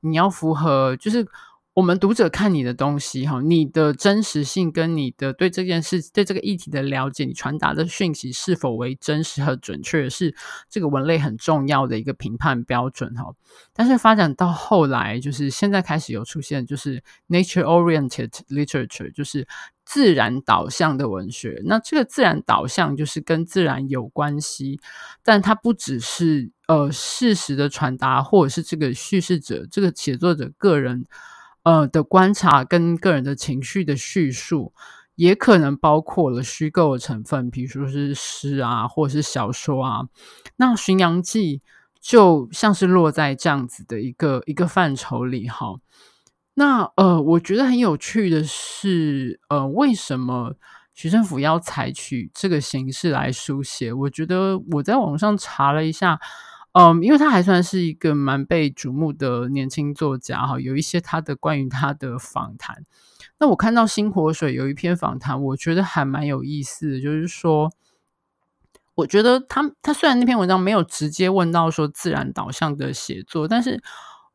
[0.00, 1.26] 你要符合就是。
[1.74, 10.34] 我们读者看你的东西，哈，你的真实性跟你的对这件事、对这个议题的了解，你传达的讯息是否为真实和准确，是
[10.68, 13.24] 这个文类很重要的一个评判标准，哈。
[13.72, 19.48] 但是发展到后来，就是现在开始有出现，就是 nature-oriented literature，就是
[19.86, 21.62] 自然导向的文学。
[21.64, 24.78] 那这个自然导向就是跟自然有关系，
[25.24, 31.06] 但它不只是呃事实的传达，或者是这个叙事者、这个写作者个人。
[31.62, 34.72] 呃的观察跟个人的情绪的叙述，
[35.14, 40.08] 也可能包括了虚构的成分，比如说是诗啊，或者是小说啊。
[40.56, 41.58] 那《巡洋记》
[42.00, 45.76] 就像是落在这样子的一个一个范畴里哈。
[46.54, 50.54] 那呃，我觉得很有趣的是，呃，为什么
[50.92, 53.92] 徐政府要采取这个形式来书写？
[53.92, 56.18] 我觉得我在网上查了一下。
[56.72, 62.84] 嗯，因为他还算是一个蛮被瞩目的年轻作家哈，有一些他的关于他的访谈。
[63.38, 67.70] 那我看到新火水有一篇访谈，我觉得还蛮有意思的，就是说，
[68.94, 73.82] 我觉得他他虽然那篇文章没有直接问到说自然导向的写作，但是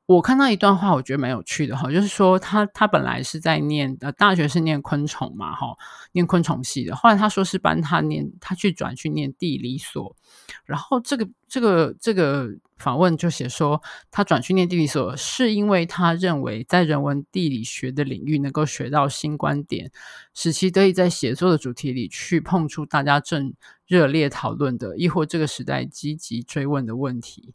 [0.08, 5.76] 我看到一段话，我觉得蛮有趣的哈，就是说他他本来是在念呃大学是念昆虫嘛哈，
[6.14, 10.16] 念昆虫系的，后来他说是帮他念他去转去念地理所，
[10.64, 19.92] 然后这个这个这个访问就写说他转去念地理所是因为他认为在人文地理学的领域能够学到新观点，
[20.34, 23.54] 使其得以在写作的主题里去碰触大家正
[23.86, 27.54] 热烈讨论的，亦或这个时代积极追问的问题。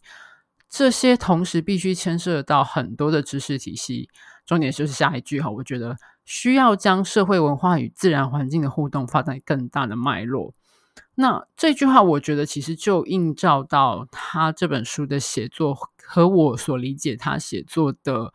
[0.75, 4.09] 这些同时必须牵涉到很多的知识体系，
[4.47, 10.55] 重点就是下一句哈，我觉得需要将社会文化与自然环境的互动发展更大的脉络。
[11.15, 18.33] 那这句话，我觉得其实就映照到他这本书的写作和我所理解他写作的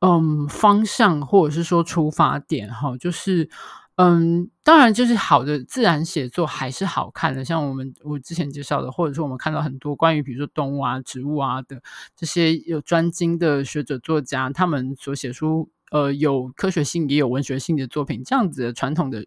[0.00, 3.48] 嗯方向，或者是说出发点哈，就是。
[3.96, 7.44] 嗯，当然，就是好的自然写作还是好看的。
[7.44, 11.80] 像我们我之前介绍的，或者说我们看到很多关于比如说动物啊、植物啊的
[12.16, 19.24] 这些有专精的学者作家，他们所写出呃有科学性也有文学性的作品，这样子的传统的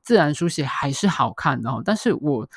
[0.00, 1.82] 自然书写还是好看的哦。
[1.84, 2.48] 但是我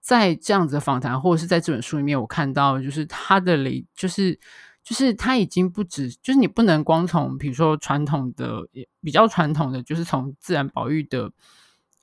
[0.00, 4.40] 在这样子的访谈或者是在这本书里面，我看到就是他的雷就是。
[4.84, 8.68] 就是它已经不止，就是你不能光从比如说传统的，
[9.00, 11.32] 比较传统的，就是从自然保育的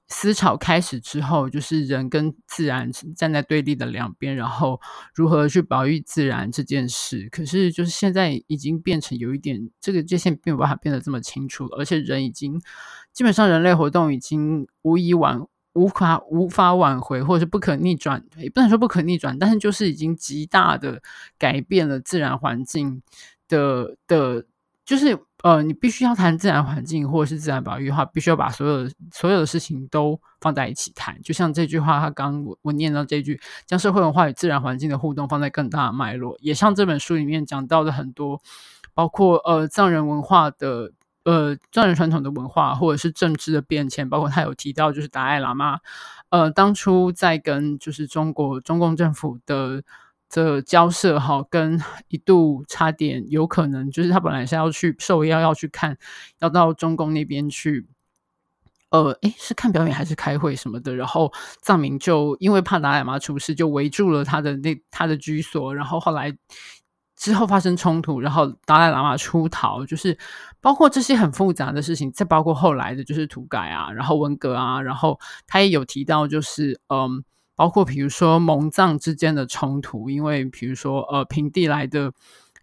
[0.07, 4.81] 思潮开始之后，就是人跟自然站在对立的两边，然后
[5.13, 7.29] 如何去保育自然这件事。
[7.31, 12.59] 可是就是现在已经变成有一点，这个界限并没办法变得这么清楚，而且人已经
[13.13, 15.45] 基本上人类活动已经无以挽。
[15.73, 21.01] 无法无法挽回，或者是不可逆转，也不能说不可逆转，但是就是已经极大的
[21.37, 23.01] 改变了自然环境
[23.47, 24.45] 的的，
[24.85, 31.19] 就是呃，你必须要谈自然环境或者是自然保育的话，必须要把所有所有的事情都放在一起谈。
[31.21, 38.41] 就像这句话，他刚我我念到这句，将社会文化与自然环境的互动放在更大的脉络，也像这本书里面讲到的很多，
[38.93, 40.91] 包括呃藏人文化的。
[41.23, 45.79] 呃，藏人传统的文化或者是政治的变迁，包括他有提到，就是达赖喇嘛，
[46.29, 49.83] 呃，当初在跟就是中国中共政府的
[50.27, 55.95] 这交涉哈，跟一度差点有可能，就是他本来是要去受邀要去看，
[56.39, 57.85] 要到中共那边去，
[58.89, 61.31] 呃，诶，是看表演还是开会什么的，然后
[61.61, 66.35] 藏民就因为怕达赖喇嘛出事，就围住了他的那他的居所，然后后来。
[67.21, 70.17] 之后发生冲突，然后达赖喇嘛出逃，就是
[70.59, 77.23] 包括这些很复杂的事情，再包括后来的就是土改啊，然后文革啊，然后他也有提到，就是嗯，
[77.55, 82.11] 包括比如说蒙藏之间的冲突，因为比如说呃平地来的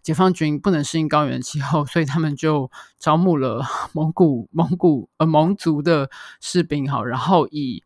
[0.03, 2.69] 解放军不能适应高原气候，所以他们就
[2.99, 6.09] 招募了 蒙古蒙古呃蒙族的
[6.41, 7.81] 士兵哈，然后以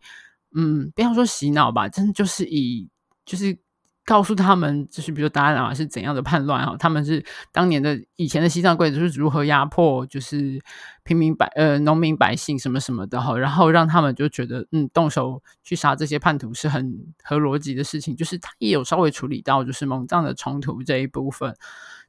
[0.56, 2.90] 嗯不要说洗脑吧，真的就是以
[3.24, 3.60] 就是。
[4.06, 10.62] 告诉他们，就是比如说达赖喇嘛是怎样的叛乱哈，他们是当年的以前的西藏贵族是如何压迫，就是
[11.04, 21.56] 平民百呃农民百姓什么什么的哈，然后让他们就觉得嗯动手去杀这些叛徒是很合逻辑的事情，就是他也有稍微处理到就是蒙藏的冲突这一部分，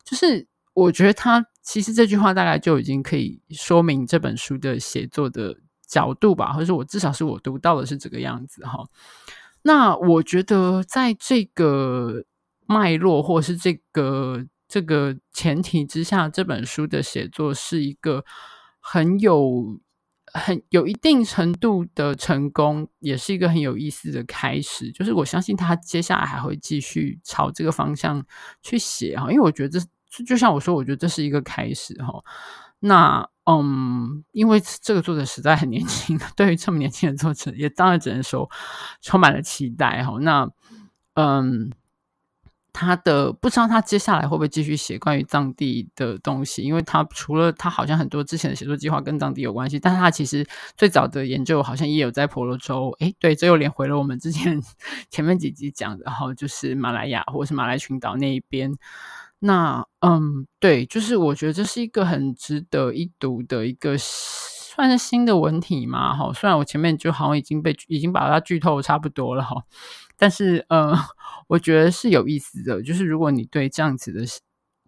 [0.03, 8.85] 就是我觉得他其实这句话大概就已经可以说明这本书的写作的角度吧，或者是我至少是我读到的是这个样子哈。
[9.67, 12.25] 那我觉得，在这个
[12.67, 18.27] 脉络或是这个这个前提之下，这本书的写作是一个
[18.79, 19.81] 很有
[20.35, 24.93] 很有一定程度的成功，也是一个很有意思的开始。
[24.93, 28.23] 就是我相信他接下来还会继续朝这个方向
[28.63, 32.23] 去写哈，因为我觉得这就像我说，我觉得这是一个开始哈。
[32.87, 38.51] 那嗯，因为这个作者实在很年轻， 对于这么年轻的作者，也当然只能说
[39.01, 40.19] 充满了期待哈。
[40.21, 40.49] 那
[41.15, 41.71] 嗯，
[42.73, 52.95] 他的不知道他接下来会不会继续写关于藏地的东西，因为他除了他好像很多之前的写作计划跟藏地有关系，但是他其实最早的研究好像也有在婆罗洲。
[53.01, 54.61] 诶，对，这又连回了我们之前
[55.11, 58.75] 前面几集讲的哈，就是马来亚或者是马来群岛那一边。
[59.47, 66.33] 那嗯，对，就是我觉得这是一个很值得一读的一个算是新的文体嘛，哈。
[66.33, 69.63] 虽然我前面就好像已经被已经把它剧透差不多了哈，
[70.17, 70.97] 但是嗯，
[71.47, 72.83] 我觉得是有意思的。
[72.83, 74.25] 就是如果你对这样子的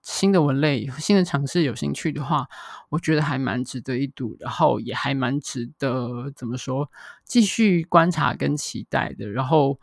[0.00, 2.48] 新的文类、新的尝试有兴趣的话，
[2.88, 6.90] 我觉得还蛮值得一读，然后也还蛮值得怎么说
[7.26, 9.28] 继续观察跟期待的。
[9.28, 9.78] 然后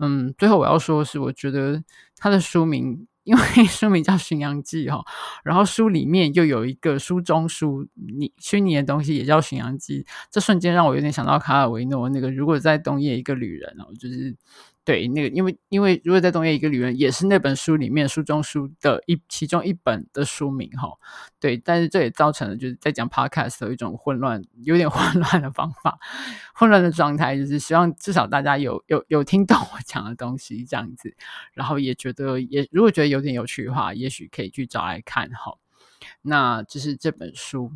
[0.00, 1.84] 嗯，最后我要说的是，我觉得
[2.16, 3.06] 它的书名。
[3.26, 5.04] 因为 书名叫《巡洋记》哈，
[5.42, 14.36] 然后书里面又有一个书中书，你虚拟的东西也叫《巡洋记》，这瞬间让我有点想到卡尔维诺那个“如果在冬夜一个旅人”哦，就是
[14.86, 20.88] 对，那个因为因为如果在东野一个理论也是那本书里面书中书的一其中一本的书名哈。
[21.40, 25.98] 对，但是这也造成了就是在讲 podcast 的一种混乱，有点 混乱的方法，
[26.54, 31.12] 混乱的状态，就是希望至少大家有有有听懂我讲的东西这样子，
[31.52, 35.58] 然后也觉得也如果觉得有点有趣的话，也许可以去找来看哈。
[36.22, 37.72] 那就是这本书。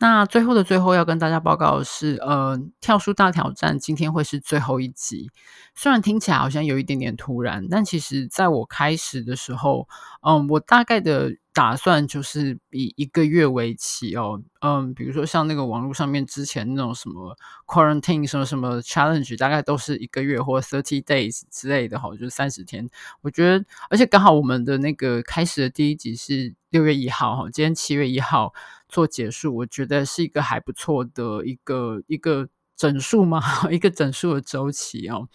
[0.00, 5.30] 那最后的最后要跟大家报告的是，呃，跳书大挑战今天会是最后一集。
[5.74, 9.86] 虽然听起来好像有一点点突然，但其实在我开始的时候，
[10.26, 17.36] 嗯，我大概的打算就是以一个月为期哦，嗯，比如说像那个网络上面之前那种什么
[17.66, 22.88] quarantine 什么什么 challenge，大概都是一个月或 thirty days 之类的哈，就是三十天。
[23.22, 28.52] 我觉得，而且刚好我们的那个开始的第一集是六月一号哈，今天七月一号。
[28.92, 33.40] 做结束，我觉得是一个还不错的一个一个整数嘛，
[33.70, 35.28] 一个整数的周期哦。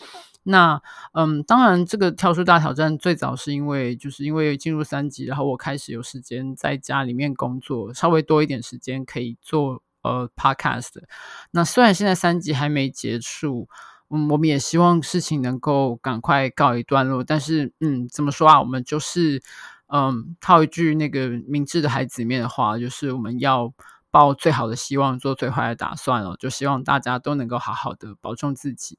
[0.46, 0.82] 那
[1.14, 11.04] 嗯，当然，这个跳出大挑战最早是因为就是因为进入三级，然后我开始有时间在家里面工作，稍微多一点时间可以做呃 podcast。
[11.52, 13.68] 那虽然现在三级还没结束，
[14.10, 17.24] 嗯，我们也希望事情能够赶快告一段落。
[17.24, 18.60] 但是嗯，怎么说啊？
[18.62, 19.42] 我们就是。
[19.88, 23.72] 嗯，套一句那个明智的孩子里面的话，就是我们要
[24.10, 26.36] 抱最好的希望，做最坏的打算了。
[26.38, 28.98] 就希望大家都能够好好的保重自己。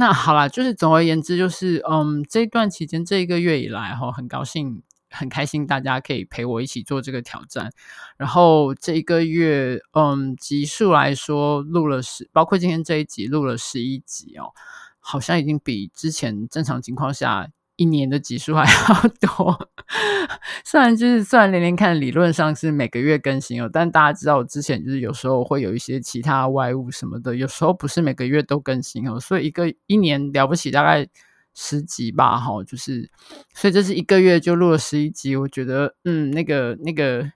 [0.00, 7.70] 那好啦，就是总而言之，就是嗯，这段期间这一个月以来哈，很高兴、很开心，大家可以陪我一起做这个挑战。
[8.16, 14.54] 然后这一个月，嗯，集数来说录了十，包括今天这一集录了十一集哦，
[15.00, 17.50] 好像已经比之前正常情况下。
[17.80, 19.58] 一年的集数还要多，
[20.66, 31.08] 虽然就是虽然连连看理论上是每个月更新哦，但大家知道我之前就是有时候会有一些其他外务什么的，有时候不是每个月都更新哦，所以一个一年了不起大概
[31.54, 33.10] 十集吧，哈，就是
[33.54, 37.32] 所以这是一个月就录了十一集，我觉得嗯，那个那个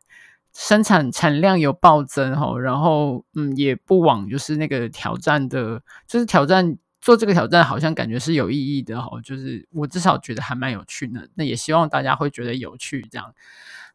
[0.53, 6.76] 生产产量有暴增哈，然后嗯也不枉就是那个挑战的，就是挑战。
[7.05, 11.28] 做这个挑战好像感觉是有意义的哈，就是我至少觉得还蛮有趣的。
[11.34, 13.34] 那也希望大家会觉得有趣这样。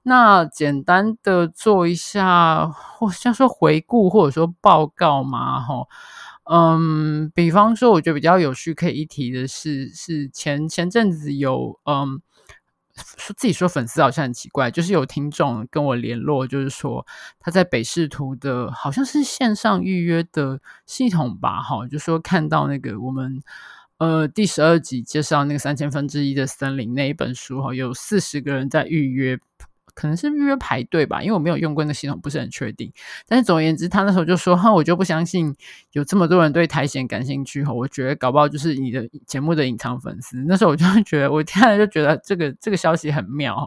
[0.03, 5.87] 那简单的做一下，或像说回顾或者说报告嘛哈。
[6.51, 12.21] 嗯，比方说我觉得比较有趣可以一提的是，是前前阵子有嗯。
[13.17, 17.05] 说自己说粉丝好像很奇怪，就是有听众跟我联络，就是说
[17.39, 23.41] 他在北视图的好像是线上预约的系统吧，哈，就说看到那个我们
[23.97, 29.39] 呃第十二集介绍那个三千分之一的森林那一本书哈，有四十个人在预约。
[29.99, 32.89] 可能是预约排队吧，因为我没有用过那系统，不是很确定。
[33.27, 35.53] 但是总而言之，他那时候就说：“哈，我就不相信
[35.91, 40.37] 有这么多人对苔藓感兴趣。”哈，我觉得搞不好就是你的节目的隐藏粉丝。
[40.47, 43.57] 那时候我就觉得，我听了就觉得这个这个消息很妙。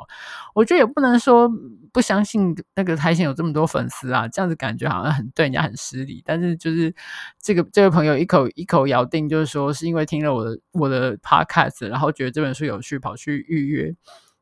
[0.54, 1.50] 我觉得也不能说
[1.92, 6.22] 不相信那个苔藓有这么多粉丝啊，这样子感觉好像很对人家很失礼。
[6.24, 6.94] 但是就是
[7.42, 13.94] 这个这位朋友一口一口咬定，就是说是因为听了我的我的 podcast，然后觉得这本书有趣，跑去预约。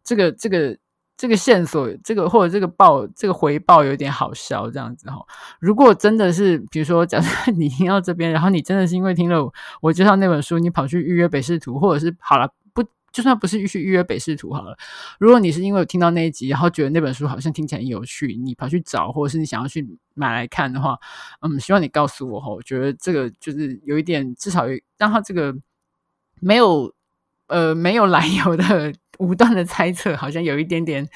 [0.05, 0.79] 这个这个。
[1.21, 5.23] 这个线索，这个或者这个报，这个回报有点好笑，这样子哈。
[5.59, 9.53] 如果真的是，比如说，假设 你听到这边，然后你真的是因为听了
[9.83, 14.75] 我介绍那本书，你跑去预约北视图，或者是好了，不，就算不是去预约北视图好了。
[15.19, 20.99] 如果你是因为听到那一集，然后觉得那本书好像听起来有趣，你跑去找，或者是你想要去买来看的话，
[21.43, 22.49] 嗯，希望你告诉我哈。
[22.49, 25.55] 我觉得这个就是有一点，至少有让他这个
[26.41, 26.95] 没有
[27.49, 28.95] 呃没有 来由的。
[29.21, 31.09] 武断的猜测，好像有一点点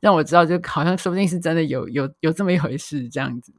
[0.00, 3.52] 让我知道，就好像说不定是真的有有有这么一回事这样子。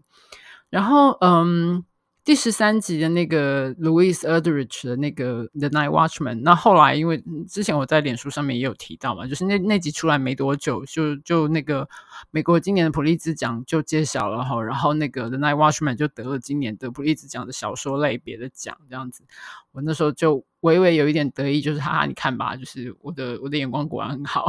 [0.69, 1.83] 然后，嗯，
[2.23, 11.89] 第十三集的那个 Louise Erdrich 的那个 The Night Watchman，那后来因为之前我在脸书上面也有提到嘛，就是那那集出来没多久，就就那个
[12.31, 19.23] 美国今年的普利兹奖就揭晓了哈，然后那个 The Night Watchman 就得了今年的普利兹奖的小说类别的奖，这样子。
[19.71, 20.45] 我那时候就。
[20.61, 24.45] 微微有一点得意，就是哈哈，你看吧，就是我的我的眼光果然很好，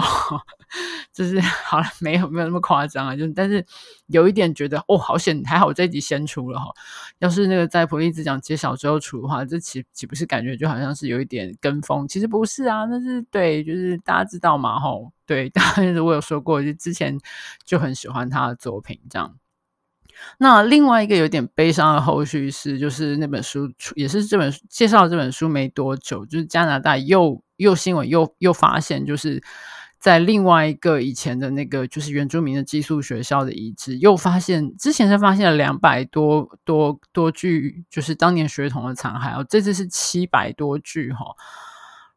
[1.13, 3.65] 就是好了，没有没有那么夸张啊，就但是
[4.09, 6.73] 有一点觉得哦，好险，还好这一集先出了哈，
[7.21, 12.09] 要是那个在普利兹奖揭晓之后出的话，这岂岂不是感觉就好像是有一点跟风？
[12.09, 17.17] 其实不是啊，那是对，就是大家知道嘛，吼，对， 当然我有说过，就之前
[17.65, 19.37] 就很喜欢他的作品这样。
[20.39, 29.43] 那另外一个有点悲伤的后续是，就是那本书出，也是这本介绍这本书没多久，就是加拿大又又新闻又又发现，就是
[29.99, 41.25] 在另外一个以前的那个就是原住民的寄宿学校的遗址，又发现之前是发现了两百多多多具，就是当年学童的残骸哦，这次是七百多具哈。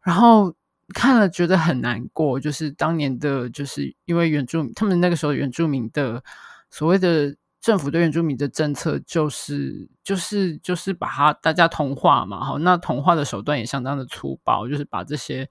[0.02, 0.54] 然后
[0.94, 6.24] 看了觉得很难过，就是当年的，就是因为原住民，他们那个时候原住民的
[6.70, 7.36] 所谓的。
[7.64, 15.50] 政府对原住民的政策就是就是就是把它大家同化嘛，好，那同化的手段也相当的粗暴，就是把这些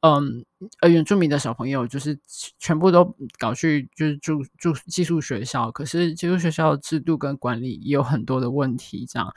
[0.00, 0.42] 嗯
[0.80, 2.18] 呃原住民的小朋友就是
[2.58, 9.34] 全部都搞去就是住住寄宿学校，可是寄宿学校的制度跟管理也有很多的问题，这样。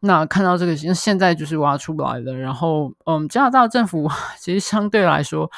[0.00, 5.50] 那看到这个现在就是挖出来了，然后嗯加拿大政府 其实相对来说。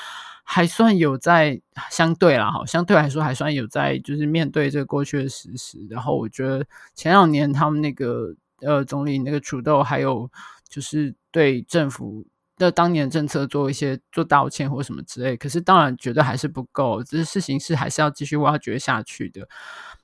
[0.45, 5.79] 还算有在相对啦，哈，相对来说还算有在，就是面对这个过去的事实。
[5.89, 6.65] 然后我觉得
[6.95, 10.31] 前两年他们那个呃总理那个 trudeau 豆，还有
[10.69, 12.27] 就是对政府
[12.59, 15.37] 的当年政策做一些做道歉或什么之类。
[15.37, 19.49] 可是当然觉得还是不够，这事情是还是要继续挖掘下去的。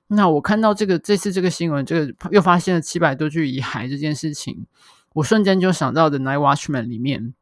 [0.07, 4.67] 那我看到这个这次这个新闻，这个又发现了七百多具遗骸这件事情，
[5.15, 7.35] 我瞬间就想到的《Night Watchman》里面。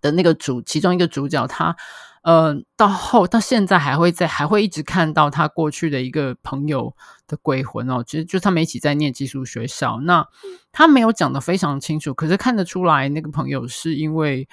[0.00, 1.76] 的那个主，其中一个主角，他，
[2.22, 6.94] 呃，到后到现在还会在，还会一直看到他过去的一个朋友
[7.26, 8.02] 的鬼魂哦。
[8.06, 10.26] 其实就他们一起在念寄宿学校，那
[10.72, 14.48] 他没有讲得非常清楚，可是看得出来那个朋友是因为，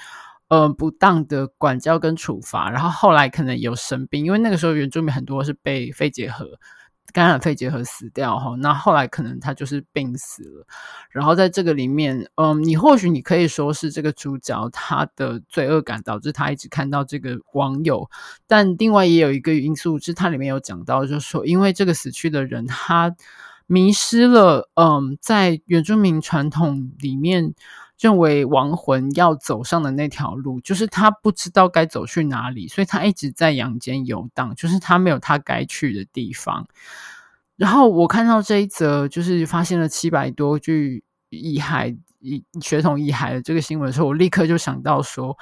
[0.47, 6.45] 呃，不当的管教跟处罚，然后后来可能有生病，因为那个时候原住民很多是被肺结核。
[7.13, 10.67] 感染肺结核死掉哈，那后来可能他就是病死了。
[11.09, 18.09] 然后在这个里面，嗯，你或许你可以说是这个主角他的罪恶感导致他一直看到这个网友，
[18.45, 23.15] 但另外也有一个因素，是它里面有讲到，就是说因为这个死去的人他
[23.65, 27.53] 迷失了，嗯，在原住民传统里面。
[27.99, 36.67] 认为亡魂要走上的那条路，就是他不知道该走去哪里，所以他一直在阳间游荡，就是他没有他该去的地方。
[37.55, 45.35] 然后我看到这一则，就是发现了七百多具遗骸、遗血统遗骸的这个新闻的时候，我立刻就想到说，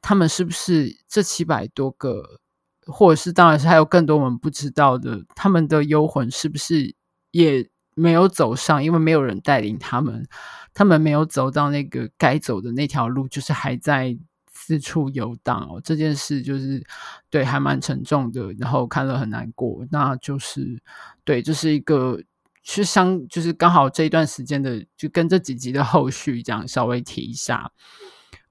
[0.00, 2.38] 他们是不是这七百多个，
[2.86, 6.94] 或者是当然是还有更多我们不知道的，他们的幽魂是不是
[7.32, 10.26] 也没有走上，因为没有人带领他们。
[10.74, 14.16] 他们没有走到那个该走的那条路，就是还在
[14.50, 15.78] 四处游荡哦。
[15.84, 16.82] 这件事就是
[17.28, 19.86] 对，还蛮沉重的，然后看了很难过。
[19.90, 20.80] 那就是
[21.24, 22.22] 对，这是一个
[22.62, 27.70] 是相，就是刚好这一段时间的，就跟这几集的后续这样稍微提一下。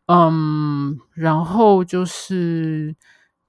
[0.06, 2.96] 嗯，然后就是。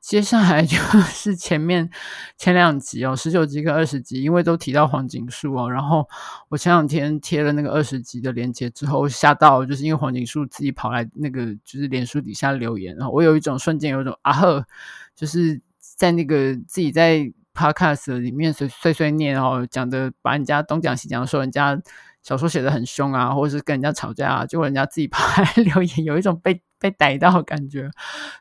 [0.02, 0.76] 接下来就
[1.14, 1.88] 是前面
[2.36, 6.06] 前两集哦，十九集跟二十集，因为都提到黄锦树哦，然后
[6.48, 14.66] 我前两天贴了那个二十集的链接之后，吓到，就是因为黄锦树自己跑来那个就是脸书底下留言，然后我有一种瞬间有一种啊呵，
[15.14, 17.20] 就是在那个自己在
[17.54, 21.80] podcast 里面碎碎碎念哦，讲的把人家东讲西讲，说人家
[22.24, 26.60] 小说写的很凶啊，或者是跟人家吵架啊，结果人家自己跑来 留言，有一种被。
[26.82, 27.88] 被逮到，感觉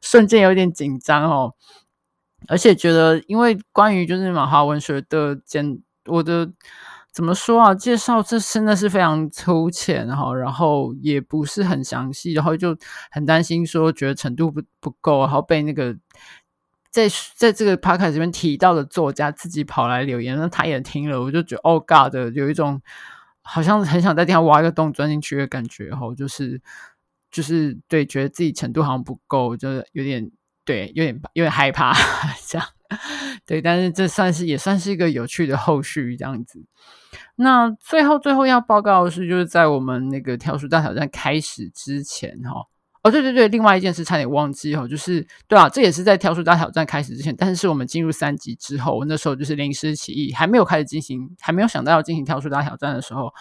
[0.01, 1.53] 瞬间有点紧张哦，
[2.47, 6.51] 而且觉得，因为关于就是马华文学的简，我的
[7.13, 7.75] 怎么说啊？
[7.75, 12.75] 介绍这真的是非常粗浅哈，然后也不是很详细，然后就
[13.11, 15.95] 很担心说，觉得程度不不够，然后被那个
[16.89, 22.81] 在在这个 podcast 里面提到的作家自己跑来留言，那他也听了，我就觉得哦，God 有一种
[23.43, 26.59] 好像很想在地上挖一个洞钻进去的感觉哈，就是。
[27.31, 30.29] 就是对，觉得自己程度好像不够，就是有点
[30.65, 31.93] 对，有点有点害怕
[32.47, 32.67] 这样。
[33.45, 36.63] 对，但是这算是也算是一个有趣的后续这样子。
[37.35, 42.67] 那最后最后要报告的是，就是在我们那个跳出大挑战开始之前哈。
[43.03, 53.33] 哦对对对，另外一件事差点忘记哦，就是对啊，这也是在跳出大挑战开始之前，但是我们进入三集之后，那时候就是临时起意，还没有开始进行，还没有想到要进行跳出大挑战的时候，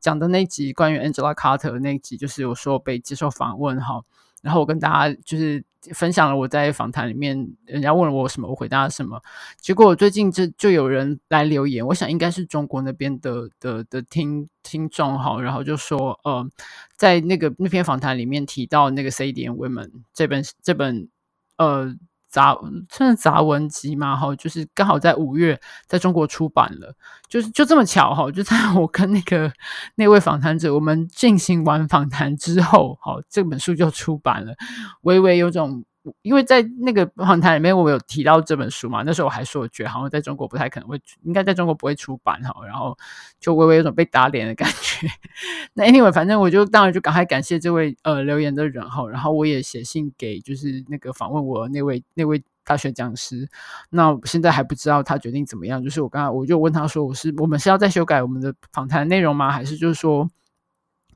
[0.00, 4.02] 讲的那集关于 Angela Carter 那集，就是有说被接受访问哈。
[4.42, 5.64] 然后我跟大家就是
[5.94, 9.20] 分享了我在访谈里面，人家问了我什么，我回答什么。
[9.58, 16.48] 结果最近这就有人来留言，我想应该是中国那边的的的听听众哈，然后就说呃，
[16.96, 21.08] 在那个那篇访谈里面提到那个《C D N Women》这本这本
[21.56, 21.94] 呃。
[22.36, 22.54] 杂
[22.90, 26.94] 算是杂文集嘛，哈，就是刚好在五月在中国出版了，
[27.28, 29.50] 就是就这么巧哈，就在我跟那个
[29.94, 34.54] 那位访谈者我们进行完访谈之后，哈，这本书就出版了，
[35.00, 35.84] 微微有种。
[36.22, 42.96] 因为在那个访谈里面，我有提到这本书嘛，那时候我还说，我觉得好像在中国不太可能会，应该在中国不会出版哈，然后
[43.40, 45.06] 就微微有种被打脸的感觉。
[45.74, 53.48] 那 anyway，反正我就当然就赶快感谢这位呃留言的人哈，然后我也写信给就是那个访问我那位那位大学讲师，
[53.90, 59.50] 那现在还不知道他决定怎么样，就是我刚才我就问他说，我是我们是要再修改我们的访谈内容吗？
[59.50, 60.28] 还是就是说？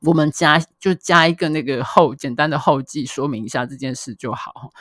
[0.01, 4.71] 我们加就加一个那个后简单的后记，说明一下这件事就好。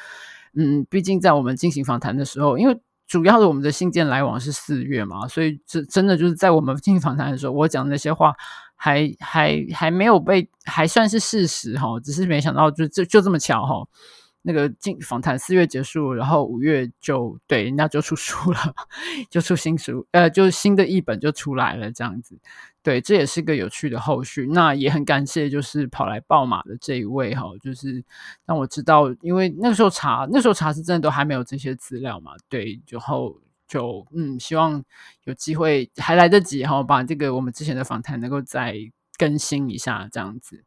[0.54, 8.34] 嗯，毕竟在我们进行访谈的时候，因为主要的我们的信件来往是四月嘛，所以这真的就是在我们进行访谈的时候，我讲那些话
[8.74, 13.86] 还还还没有被还算是事实哈，只是没想到就就就这么巧哈。
[14.42, 18.74] 那个进访谈四月结束，然后五月就对人家就出书了，
[19.28, 22.38] 就出新书，呃，就是新的译本就出来了，这样子。
[22.82, 24.46] 对，这也是个有趣的后续。
[24.46, 28.02] 那也很感谢，就是跑来报马的这一位哈，就是
[28.46, 32.32] 让我知道，因为那时候查，那时候查是真的都还没有这些资料嘛。
[32.48, 33.36] 对，然后
[33.68, 34.82] 就嗯，希望
[35.24, 38.74] 有机会还来得及哈，把这个我们之前的访谈能够再
[39.18, 40.64] 更新一下，这样子。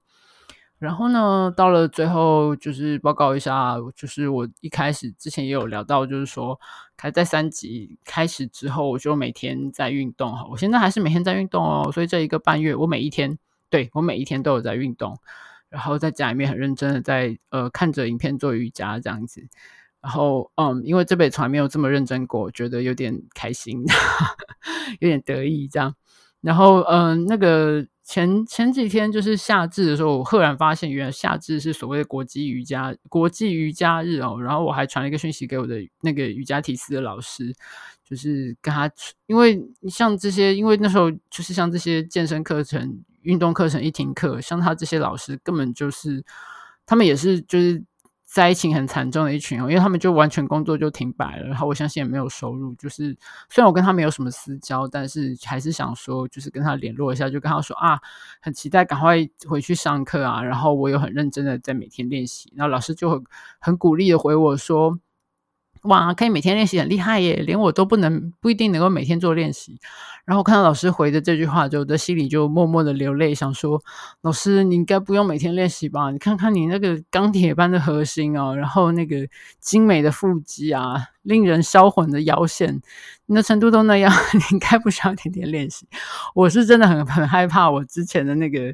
[0.83, 6.59] 然后呢，到了最后就是报告一下，就是我一开始之前也有聊到，就是说，
[6.97, 10.45] 开在三级开始之后，我就每天在运动哈。
[10.51, 13.37] 我现在还是每天在运动哦，所以这一个半月，我每一天，
[13.69, 15.17] 对，我每一天都有在运动，
[15.69, 19.47] 然后在家里面很认真的在呃看着影片做瑜伽这样子。
[20.01, 23.85] 然后嗯，因为这辈子从来没有这么认真过，觉得有点开心，
[24.99, 25.95] 有点得意这样。
[26.41, 27.87] 然后嗯，那个。
[28.03, 34.39] 前前几天就是夏至的时候，我赫然发现，原来夏至是所谓的国际瑜伽国际瑜伽日哦。
[34.41, 37.53] 然后我还传了一个讯息给我的那个瑜伽体式的老师，
[38.03, 38.91] 就是跟他，
[39.27, 46.23] 因为像这些，因为那时候就是像这些健身课程、运动课程一停课，像他这些老师根本就是，
[46.85, 47.83] 他们也是就是。
[48.33, 52.73] 灾情很惨重的一群哦，因为他们就完全工作就停摆了，然后我相信也没有收入。
[52.73, 53.15] 就是
[53.47, 57.99] 虽然我跟他没有什么私交，但是还是想说，就是跟他联络一下，就跟他说啊，
[58.41, 59.17] 很期待赶快
[59.47, 60.41] 回去上课啊。
[60.41, 63.23] 然后我有很认真的在每天练习，然后老师就很
[63.59, 64.97] 很鼓励的回我说。
[65.83, 67.35] 哇，可以每天练习很厉害耶！
[67.45, 69.77] 连我都不能，不一定能够每天做练习。
[70.23, 73.83] 然后我看到老师回的这句话，就我的心里就默默的流泪，想说：
[74.21, 76.09] 老师，你应该不用每天练习吧？
[76.11, 79.27] 你看看你那个钢铁般的核心哦，然后那个
[79.59, 82.81] 精美的腹肌啊，令人销魂的腰线，
[83.25, 85.85] 你的程度都那样， 你应该不需要天天练习。
[86.33, 88.73] 我是真的很很害怕，我之前的那个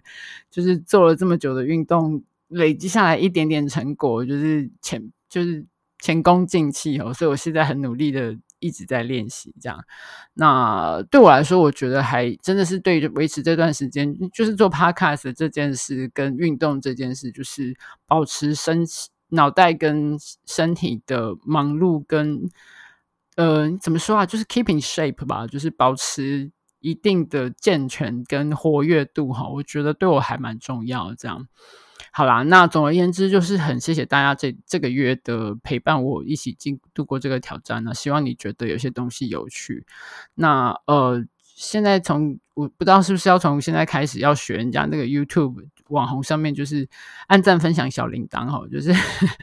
[0.51, 5.66] 就是做了这么久的运动，累积下来一点点成果，就是前就是。
[6.00, 9.84] 前功尽弃哦，所以我现在很努力的一直在练习，这样。
[10.34, 17.76] 那对我来说，我觉得还真的是对维持这段时间，就是做 podcast 这件事跟运动这件事，就是
[18.08, 18.86] 保持身
[19.30, 22.50] 脑袋跟身体的忙碌跟
[23.36, 31.47] 呃怎么说啊，就是 keeping shape 吧，就是保持一定的健全跟活跃度哈，我觉得对我还蛮重要这样。
[32.12, 37.93] 好啦，那总而言之，就是很谢谢大家这这个月的陪伴，我一起经度过这个挑战呢。
[37.93, 39.86] 希望你觉得有些东西有趣。
[40.36, 41.26] 那呃。
[41.60, 45.55] 现在从我不知道是不是要从现在开始要学人家那个 YouTube
[45.89, 46.88] 网红上面，就是
[47.28, 48.93] 按赞、分享、小铃铛哈，就是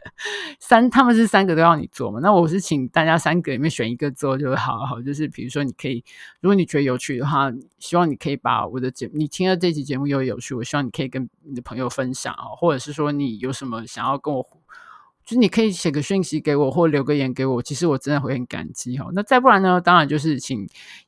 [0.59, 2.19] 三他们是三个都要你做嘛。
[2.23, 5.03] 那我是请大家三个里面选一个做就好好。
[5.03, 6.03] 就是比如说你可以，
[6.41, 14.43] 如果你觉得有趣的话，希望你可以把我的节你听了这期节目又有趣，我希望你可以跟你的朋友分享啊，或者是说你有什么想要跟我。
[15.27, 19.11] 就是你可以写个讯息给我，或留个言给我，其实我真的会很感激哈。
[19.13, 19.81] 那再不然呢？
[19.81, 20.65] 当然就是请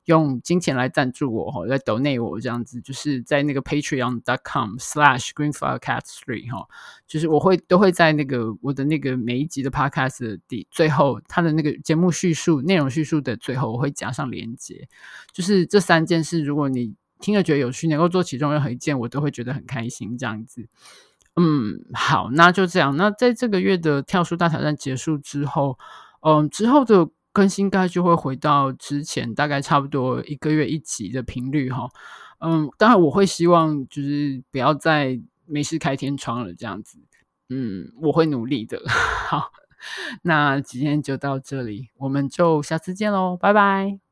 [0.06, 6.66] 用金钱来赞助我哈，来抖内我这样子，就是在那个 patreon.com/slash/greenfirecast3 哈，
[7.06, 14.88] 就是我会都会在那个我的那个每一集的 podcast 的最后，它的那个节目叙述内容叙述的最后，我会加上连接。
[15.32, 20.66] 就是这三件事，如果你听了觉得有趣，能够做其中任何一件，我都会觉得很开心这样子。
[21.38, 22.96] 嗯，好，那就这样。
[22.96, 25.78] 那在这个月的跳书大挑战结束之后，
[26.22, 31.88] 嗯，之后的更新应该就会回到之前大概差不多一个月一集的频率哈。
[32.40, 36.98] 嗯，当然我会希望就是不要再没事开天窗了这样子。
[37.50, 38.82] 嗯，我会努力的。
[39.28, 39.52] 好，
[40.22, 44.07] 那今天就到这里，我们就下次见喽，拜拜。